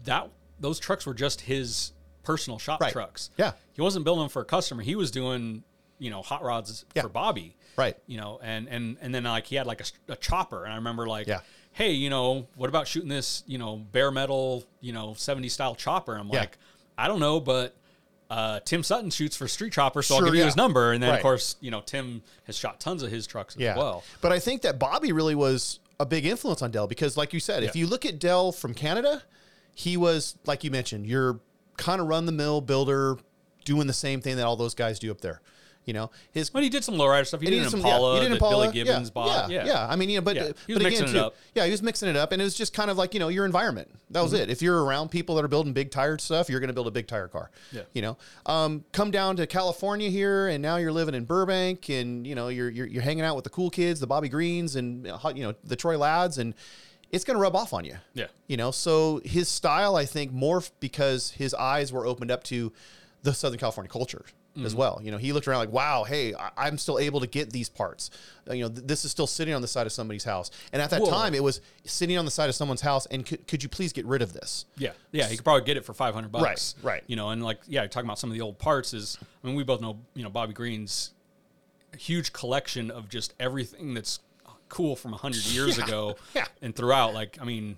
[0.03, 2.91] that, those trucks were just his personal shop Right.
[2.91, 3.29] trucks.
[3.37, 3.53] Yeah.
[3.73, 4.83] he wasn't building them for a customer.
[4.83, 5.63] He was doing
[5.99, 7.03] you know hot rods Yeah.
[7.03, 7.55] for Bobby.
[7.79, 7.97] Right.
[8.07, 11.07] You know, and and and then like he had like a chopper, and I remember
[11.07, 11.27] like.
[11.27, 11.39] Yeah.
[11.71, 15.75] Hey, you know, what about shooting this, you know, bare metal, you know, 70 style
[15.75, 16.15] chopper?
[16.15, 16.39] I'm Yeah.
[16.39, 16.57] like,
[16.97, 17.75] I don't know, but
[18.29, 20.91] uh, Tim Sutton shoots for Street Chopper, so Sure, I'll give you his number.
[20.91, 21.15] And then, Right.
[21.17, 23.77] of course, you know, Tim has shot tons of his trucks as yeah.
[23.77, 24.03] well.
[24.19, 27.39] But I think that Bobby really was a big influence on Dell because, like you
[27.39, 29.23] said, if you look at Dell from Canada,
[29.73, 31.39] he was like you mentioned, your
[31.77, 33.17] kind of run the mill builder,
[33.63, 35.41] doing the same thing that all those guys do up there.
[35.89, 37.41] You know, his But he did some lowrider stuff.
[37.41, 39.49] He did an some- yeah, he did Impala, Billy Gibbons yeah, bought.
[39.49, 39.87] Yeah, yeah.
[39.89, 41.35] I mean, you know, but Yeah, he was but mixing again, it too, up.
[41.55, 43.29] yeah, he was mixing it up, and it was just kind of like you know
[43.29, 43.89] your environment.
[44.11, 44.51] That was it.
[44.51, 46.91] If you're around people that are building big tired stuff, you're going to build a
[46.91, 47.49] big tire car.
[47.71, 47.81] Yeah.
[47.93, 52.27] You know, um, come down to California here, and now you're living in Burbank, and
[52.27, 55.07] you know you're you're, you're hanging out with the cool kids, the Bobby Greens, and
[55.07, 56.53] uh, you know the Troy Ladds, and
[57.11, 57.95] it's going to rub off on you.
[58.13, 58.27] Yeah.
[58.45, 62.71] You know, so his style, I think, morphed because his eyes were opened up to
[63.23, 64.23] the Southern California culture
[64.65, 64.99] as well.
[65.03, 67.69] You know, he looked around like, wow, hey, I- I'm still able to get these
[67.69, 68.09] parts.
[68.49, 70.51] Uh, you know, th- this is still sitting on the side of somebody's house.
[70.73, 71.09] And at that Whoa.
[71.09, 73.05] time, it was sitting on the side of someone's house.
[73.07, 74.65] And could, could you please get rid of this?
[74.77, 76.75] Yeah, yeah, you could probably get it for five hundred bucks.
[76.81, 77.03] Right, right.
[77.07, 79.55] You know, and like, yeah, talking about some of the old parts is, I mean,
[79.55, 81.11] we both know, you know, Bobby Green's
[81.97, 84.19] huge collection of just everything that's
[84.69, 86.45] cool from hundred years Yeah, ago, yeah.
[86.61, 87.13] and throughout.
[87.13, 87.77] Like, I mean,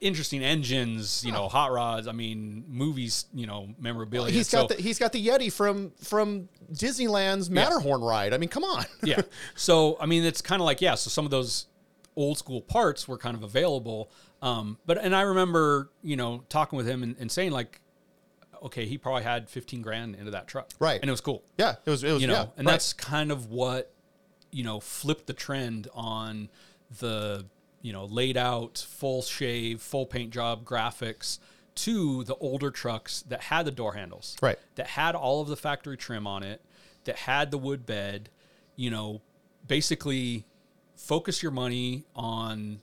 [0.00, 2.06] interesting engines, you know, hot rods.
[2.06, 4.32] I mean, movies, you know, memorabilia.
[4.32, 8.34] He's So- got the he's got the Yeti from from Disneyland's Matterhorn ride.
[8.34, 8.84] I mean, come on.
[9.02, 9.22] yeah.
[9.54, 10.94] So I mean, it's kind of like yeah.
[10.94, 11.66] So some of those
[12.14, 14.10] old school parts were kind of available.
[14.42, 17.80] Um, but and I remember you know talking with him and, and saying like,
[18.62, 21.00] okay, he probably had fifteen grand into that truck, Right.
[21.00, 22.34] And it was cool, yeah, it was it was you know.
[22.34, 22.72] yeah, and right.
[22.72, 23.92] that's kind of what
[24.52, 26.48] you know flipped the trend on
[26.98, 27.46] the
[27.86, 31.38] you know laid out full shave, full paint job graphics
[31.76, 34.58] to the older trucks that had the door handles, Right.
[34.74, 36.60] that had all of the factory trim on it,
[37.04, 38.28] that had the wood bed,
[38.74, 39.20] you know,
[39.68, 40.46] basically
[40.96, 42.80] focus your money on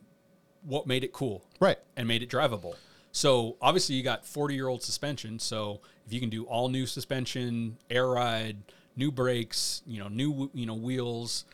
[0.61, 1.79] what made it cool right.
[1.97, 2.75] and made it drivable.
[3.11, 5.37] So obviously you got 40 year old suspension.
[5.39, 8.57] So if you can do all new suspension, air ride,
[8.95, 11.45] new brakes, you know, new you know wheels,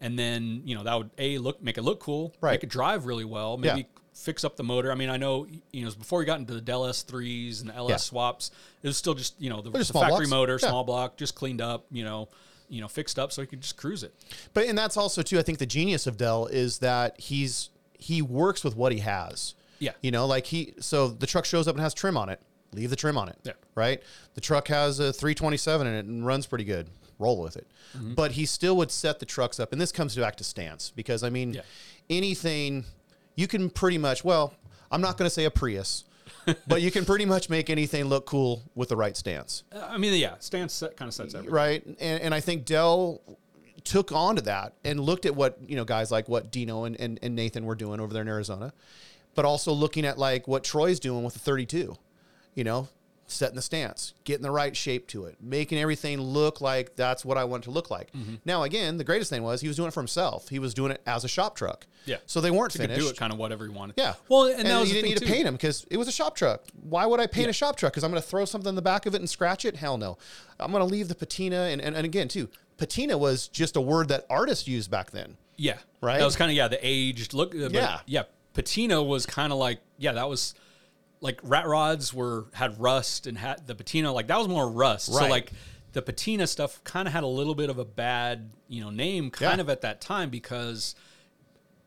[0.00, 2.52] and then you know that would a look make it look cool, Right.
[2.52, 4.00] make it drive really well, maybe Yeah.
[4.14, 4.90] fix up the motor.
[4.92, 7.90] I mean, I know you know before we got into the LS3s and the LS
[7.90, 7.96] Yeah.
[7.98, 8.50] swaps,
[8.82, 10.28] it was still just you know the, the factory blocks.
[10.30, 10.68] motor, Yeah.
[10.68, 12.28] small block, just cleaned up, you know,
[12.68, 14.14] you know, fixed up so you could just cruise it.
[14.54, 15.38] But and that's also too.
[15.38, 19.54] I think the genius of Dell is that he's he works with what he has.
[19.80, 19.92] Yeah.
[20.02, 22.40] You know, like he so the truck shows up and has trim on it.
[22.72, 23.38] Leave the trim on it.
[23.44, 23.52] Yeah.
[23.74, 24.02] Right.
[24.34, 26.88] The truck has a 327 in it and runs pretty good.
[27.18, 27.66] Roll with it.
[27.96, 28.14] Mm-hmm.
[28.14, 31.22] But he still would set the trucks up, and this comes back to stance because
[31.22, 31.62] I mean, Yeah.
[32.10, 32.84] anything
[33.36, 34.24] you can pretty much.
[34.24, 34.54] Well,
[34.90, 36.04] I'm not going to say a Prius.
[36.66, 39.96] but you can pretty much make anything look cool with the right stance Uh, I
[39.98, 41.54] mean, yeah, stance set, kind of sets everything.
[41.54, 41.84] right?
[41.86, 43.20] And, and I think Dell
[43.84, 46.98] took on to that and looked at what you know guys like what Dino and,
[47.00, 48.72] and, and Nathan were doing over there in Arizona,
[49.34, 51.96] but also looking at like what Troy's doing with the 32,
[52.54, 52.88] you know,
[53.28, 57.36] setting the stance, getting the right shape to it, making everything look like that's what
[57.38, 58.10] I want it to look like.
[58.12, 58.36] Mm-hmm.
[58.44, 60.48] Now, again, the greatest thing was he was doing it for himself.
[60.48, 61.86] He was doing it as a shop truck.
[62.06, 62.16] Yeah.
[62.26, 63.00] So they weren't could finished.
[63.00, 63.94] do it kind of whatever he wanted.
[63.98, 64.14] Yeah.
[64.28, 66.34] Well, and, that was you didn't need to paint him because it was a shop
[66.36, 66.64] truck.
[66.82, 67.50] Why would I paint Yeah.
[67.50, 67.92] a shop truck?
[67.92, 69.76] Because I'm going to throw something in the back of it and scratch it?
[69.76, 70.18] Hell no.
[70.58, 71.62] I'm going to leave the patina.
[71.70, 72.48] And, and, and again, too,
[72.78, 75.36] patina was just a word that artists used back then.
[75.56, 75.76] Yeah.
[76.00, 76.18] Right?
[76.18, 77.54] That was kind of yeah the aged look.
[77.54, 78.00] uh, Yeah.
[78.06, 78.22] Yeah.
[78.54, 80.54] Patina was kind of like yeah that was
[81.20, 85.06] like rat rods were had rust and had the patina like that was more rust.
[85.12, 85.50] So like
[85.92, 89.30] the patina stuff kind of had a little bit of a bad you know name
[89.30, 89.62] kind Yeah.
[89.62, 90.94] of at that time because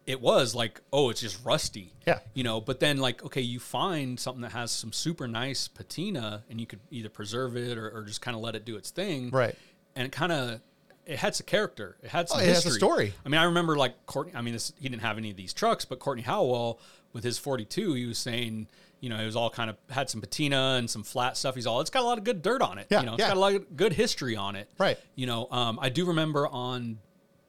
[0.08, 1.94] it was like oh it's just rusty.
[2.08, 2.20] Yeah.
[2.34, 6.44] You know, but then like okay you find something that has some super nice patina
[6.50, 8.90] and you could either preserve it or, or just kind of let it do its
[8.92, 9.30] thing.
[9.30, 9.56] Right.
[9.96, 10.60] And it kind of
[11.06, 11.98] it had some character.
[12.04, 13.14] It had some Oh, it has a story.
[13.26, 14.34] I mean, I remember like Courtney.
[14.36, 16.80] I mean, this, he didn't have any of these trucks, but Courtney Howell
[17.12, 18.68] with his 42, he was saying,
[19.02, 21.56] you know, it was all kind of had some patina and some flat stuff.
[21.56, 22.88] He's all, it's got a lot of good dirt on it.
[22.90, 23.30] Yeah, you know, it's yeah.
[23.30, 24.70] got a lot of good history on it.
[24.78, 24.98] Right.
[25.16, 27.00] You know, um, I do remember on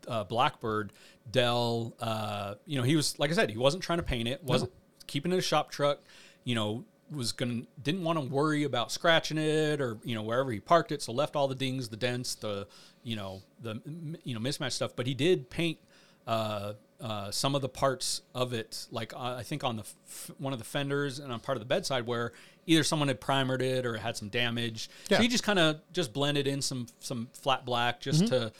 [0.08, 0.92] uh, Blackbird,
[1.30, 1.94] Dell.
[2.00, 4.42] Uh, you know, he was like I said, he wasn't trying to paint it.
[4.42, 4.72] wasn't
[5.06, 6.00] keeping it a shop truck.
[6.44, 10.50] You know, was gonna didn't want to worry about scratching it or you know wherever
[10.50, 11.02] he parked it.
[11.02, 12.66] So left all the dings, the dents, the
[13.02, 13.80] you know the
[14.24, 14.96] you know mismatched stuff.
[14.96, 15.78] But he did paint.
[16.26, 20.30] Uh, uh, some of the parts of it, like uh, I think on the f-
[20.38, 22.32] one of the fenders and on part of the bedside, where
[22.66, 24.88] either someone had primered it or it had some damage.
[25.10, 25.16] Yeah.
[25.16, 28.34] So he just kind of just blended in some some flat black just Mm-hmm.
[28.34, 28.52] to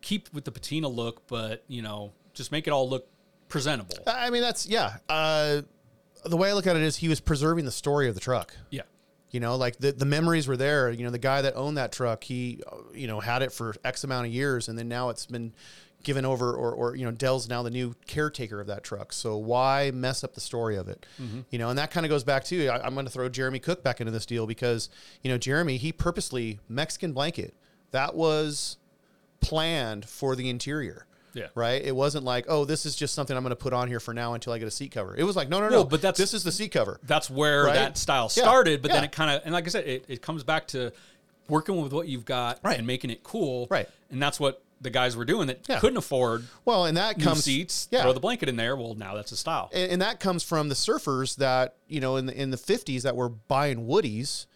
[0.00, 3.06] keep with the patina look, but you know, just make it all look
[3.48, 3.96] presentable.
[4.06, 4.96] I mean, that's, yeah.
[5.08, 5.60] Uh,
[6.24, 8.56] the way I look at it is he was preserving the story of the truck.
[8.70, 8.82] Yeah.
[9.30, 10.90] You know, like the, the memories were there.
[10.90, 12.62] You know, the guy that owned that truck, he,
[12.92, 15.52] you know, had it for X amount of years, and then now it's been
[16.02, 19.12] given over, or, or you know, Dell's now the new caretaker of that truck.
[19.12, 21.06] So why mess up the story of it?
[21.20, 21.40] Mm-hmm.
[21.50, 23.58] You know, and that kind of goes back to I, I'm going to throw Jeremy
[23.58, 24.88] Cook back into this deal because
[25.22, 27.54] you know Jeremy he purposely Mexican blanket
[27.90, 28.76] that was
[29.40, 31.06] planned for the interior.
[31.34, 31.46] Yeah.
[31.54, 31.82] Right.
[31.82, 34.12] It wasn't like, oh, this is just something I'm going to put on here for
[34.14, 35.14] now until I get a seat cover.
[35.16, 35.76] It was like, no, no, no.
[35.76, 36.98] Well, but that's- this is the seat cover.
[37.04, 37.74] That's where Right?
[37.74, 38.42] that style Yeah.
[38.42, 40.92] started, but then it kind of and like I said, it, it comes back to
[41.48, 42.78] working with what you've got Right.
[42.78, 43.66] and making it cool.
[43.70, 43.88] Right.
[44.10, 45.78] And that's what the guys were doing that Yeah.
[45.78, 48.02] couldn't afford Well, and that comes seats, Yeah.
[48.02, 48.74] throw the blanket in there.
[48.76, 49.68] Well, now that's a style.
[49.74, 53.02] and, and that comes from the surfers that you know in the in the 50s
[53.02, 54.46] that were buying woodies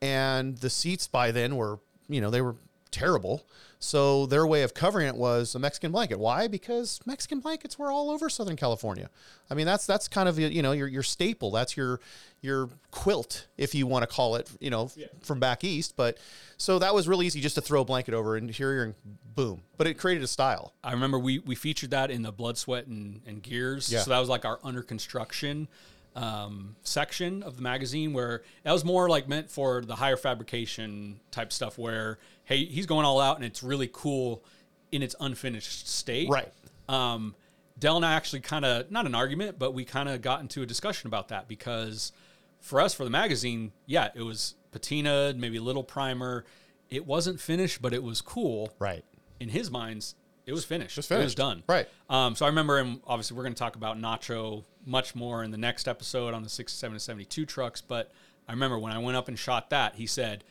[0.00, 2.56] and the seats by then were you know they were
[2.90, 3.46] terrible.
[3.82, 6.20] So their way of covering it was a Mexican blanket.
[6.20, 6.46] Why?
[6.46, 9.10] Because Mexican blankets were all over Southern California.
[9.50, 11.50] I mean, that's that's kind of you know your your staple.
[11.50, 11.98] That's your
[12.42, 15.06] your quilt, if you want to call it, you know, yeah.
[15.22, 15.94] from back east.
[15.96, 16.18] But
[16.58, 18.94] so that was really easy just to throw a blanket over interior and
[19.34, 19.62] boom.
[19.76, 20.74] But it created a style.
[20.84, 23.92] I remember we we featured that in the blood, sweat, and, and gears.
[23.92, 24.02] Yeah.
[24.02, 25.66] So that was like our under construction
[26.14, 31.20] um, section of the magazine where that was more like meant for the higher fabrication
[31.30, 32.18] type stuff where
[32.52, 34.44] hey he's going all out and it's really cool
[34.90, 36.52] in its unfinished state right
[36.88, 37.34] um,
[37.78, 40.62] dell and i actually kind of not an argument but we kind of got into
[40.62, 42.12] a discussion about that because
[42.60, 46.44] for us for the magazine yeah it was patina maybe a little primer
[46.90, 49.04] it wasn't finished but it was cool right
[49.40, 50.96] in his minds it was finished.
[50.96, 51.22] Just finished.
[51.22, 51.62] It was done.
[51.68, 51.88] Right.
[52.10, 55.52] Um, so I remember, and obviously, we're going to talk about Nacho much more in
[55.52, 57.80] the next episode on the 67 to 72 trucks.
[57.80, 58.10] But
[58.48, 60.42] I remember when I went up and shot that, he said,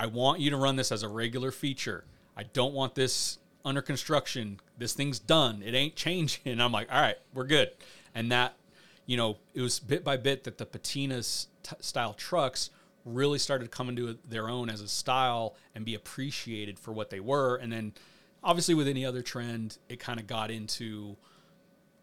[0.00, 2.04] I want you to run this as a regular feature.
[2.34, 3.36] I don't want this
[3.66, 4.58] under construction.
[4.78, 5.62] This thing's done.
[5.62, 6.40] It ain't changing.
[6.46, 7.70] And I'm like, all right, we're good.
[8.14, 8.54] And that,
[9.04, 12.70] you know, it was bit by bit that the patina t- style trucks
[13.04, 17.20] really started coming to their own as a style and be appreciated for what they
[17.20, 17.56] were.
[17.56, 17.92] And then
[18.42, 21.18] obviously with any other trend, it kind of got into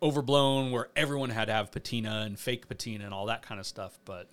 [0.03, 3.65] overblown where everyone had to have patina and fake patina and all that kind of
[3.65, 3.97] stuff.
[4.05, 4.27] But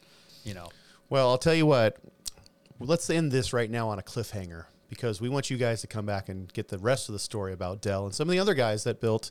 [0.45, 0.69] you know,
[1.09, 1.97] well, I'll tell you what.
[2.81, 6.07] Let's end this right now on a cliffhanger because we want you guys to come
[6.07, 8.55] back and get the rest of the story about Dell and some of the other
[8.55, 9.31] guys that built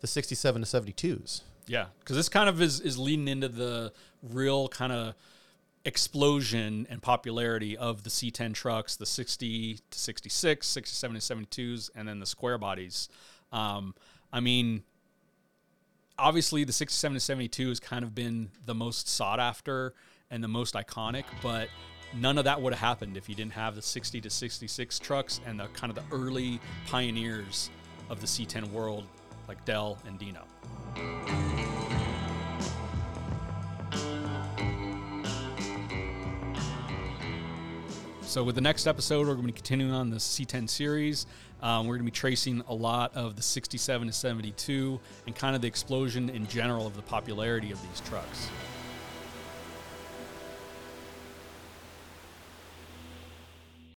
[0.00, 1.42] the 67 to 72s.
[1.66, 5.14] Yeah, because this kind of is is leading into the real kind of
[5.84, 12.08] explosion and popularity of the C10 trucks, the 60 to 66, 67 to 72s, and
[12.08, 13.08] then the square bodies.
[13.52, 13.94] Um,
[14.32, 14.82] I mean,
[16.18, 19.94] obviously the 67 to 72 has kind of been the most sought after
[20.30, 21.68] and the most iconic, but
[22.14, 25.40] none of that would have happened if you didn't have the 60 to 66 trucks
[25.46, 27.70] and the kind of the early pioneers
[28.10, 29.04] of the C10 world
[29.46, 30.42] like Dell and Dino.
[38.22, 41.24] So, with the next episode, we're going to be continuing on the C10 series.
[41.62, 45.56] Um, we're going to be tracing a lot of the 67 to 72 and kind
[45.56, 48.50] of the explosion in general of the popularity of these trucks.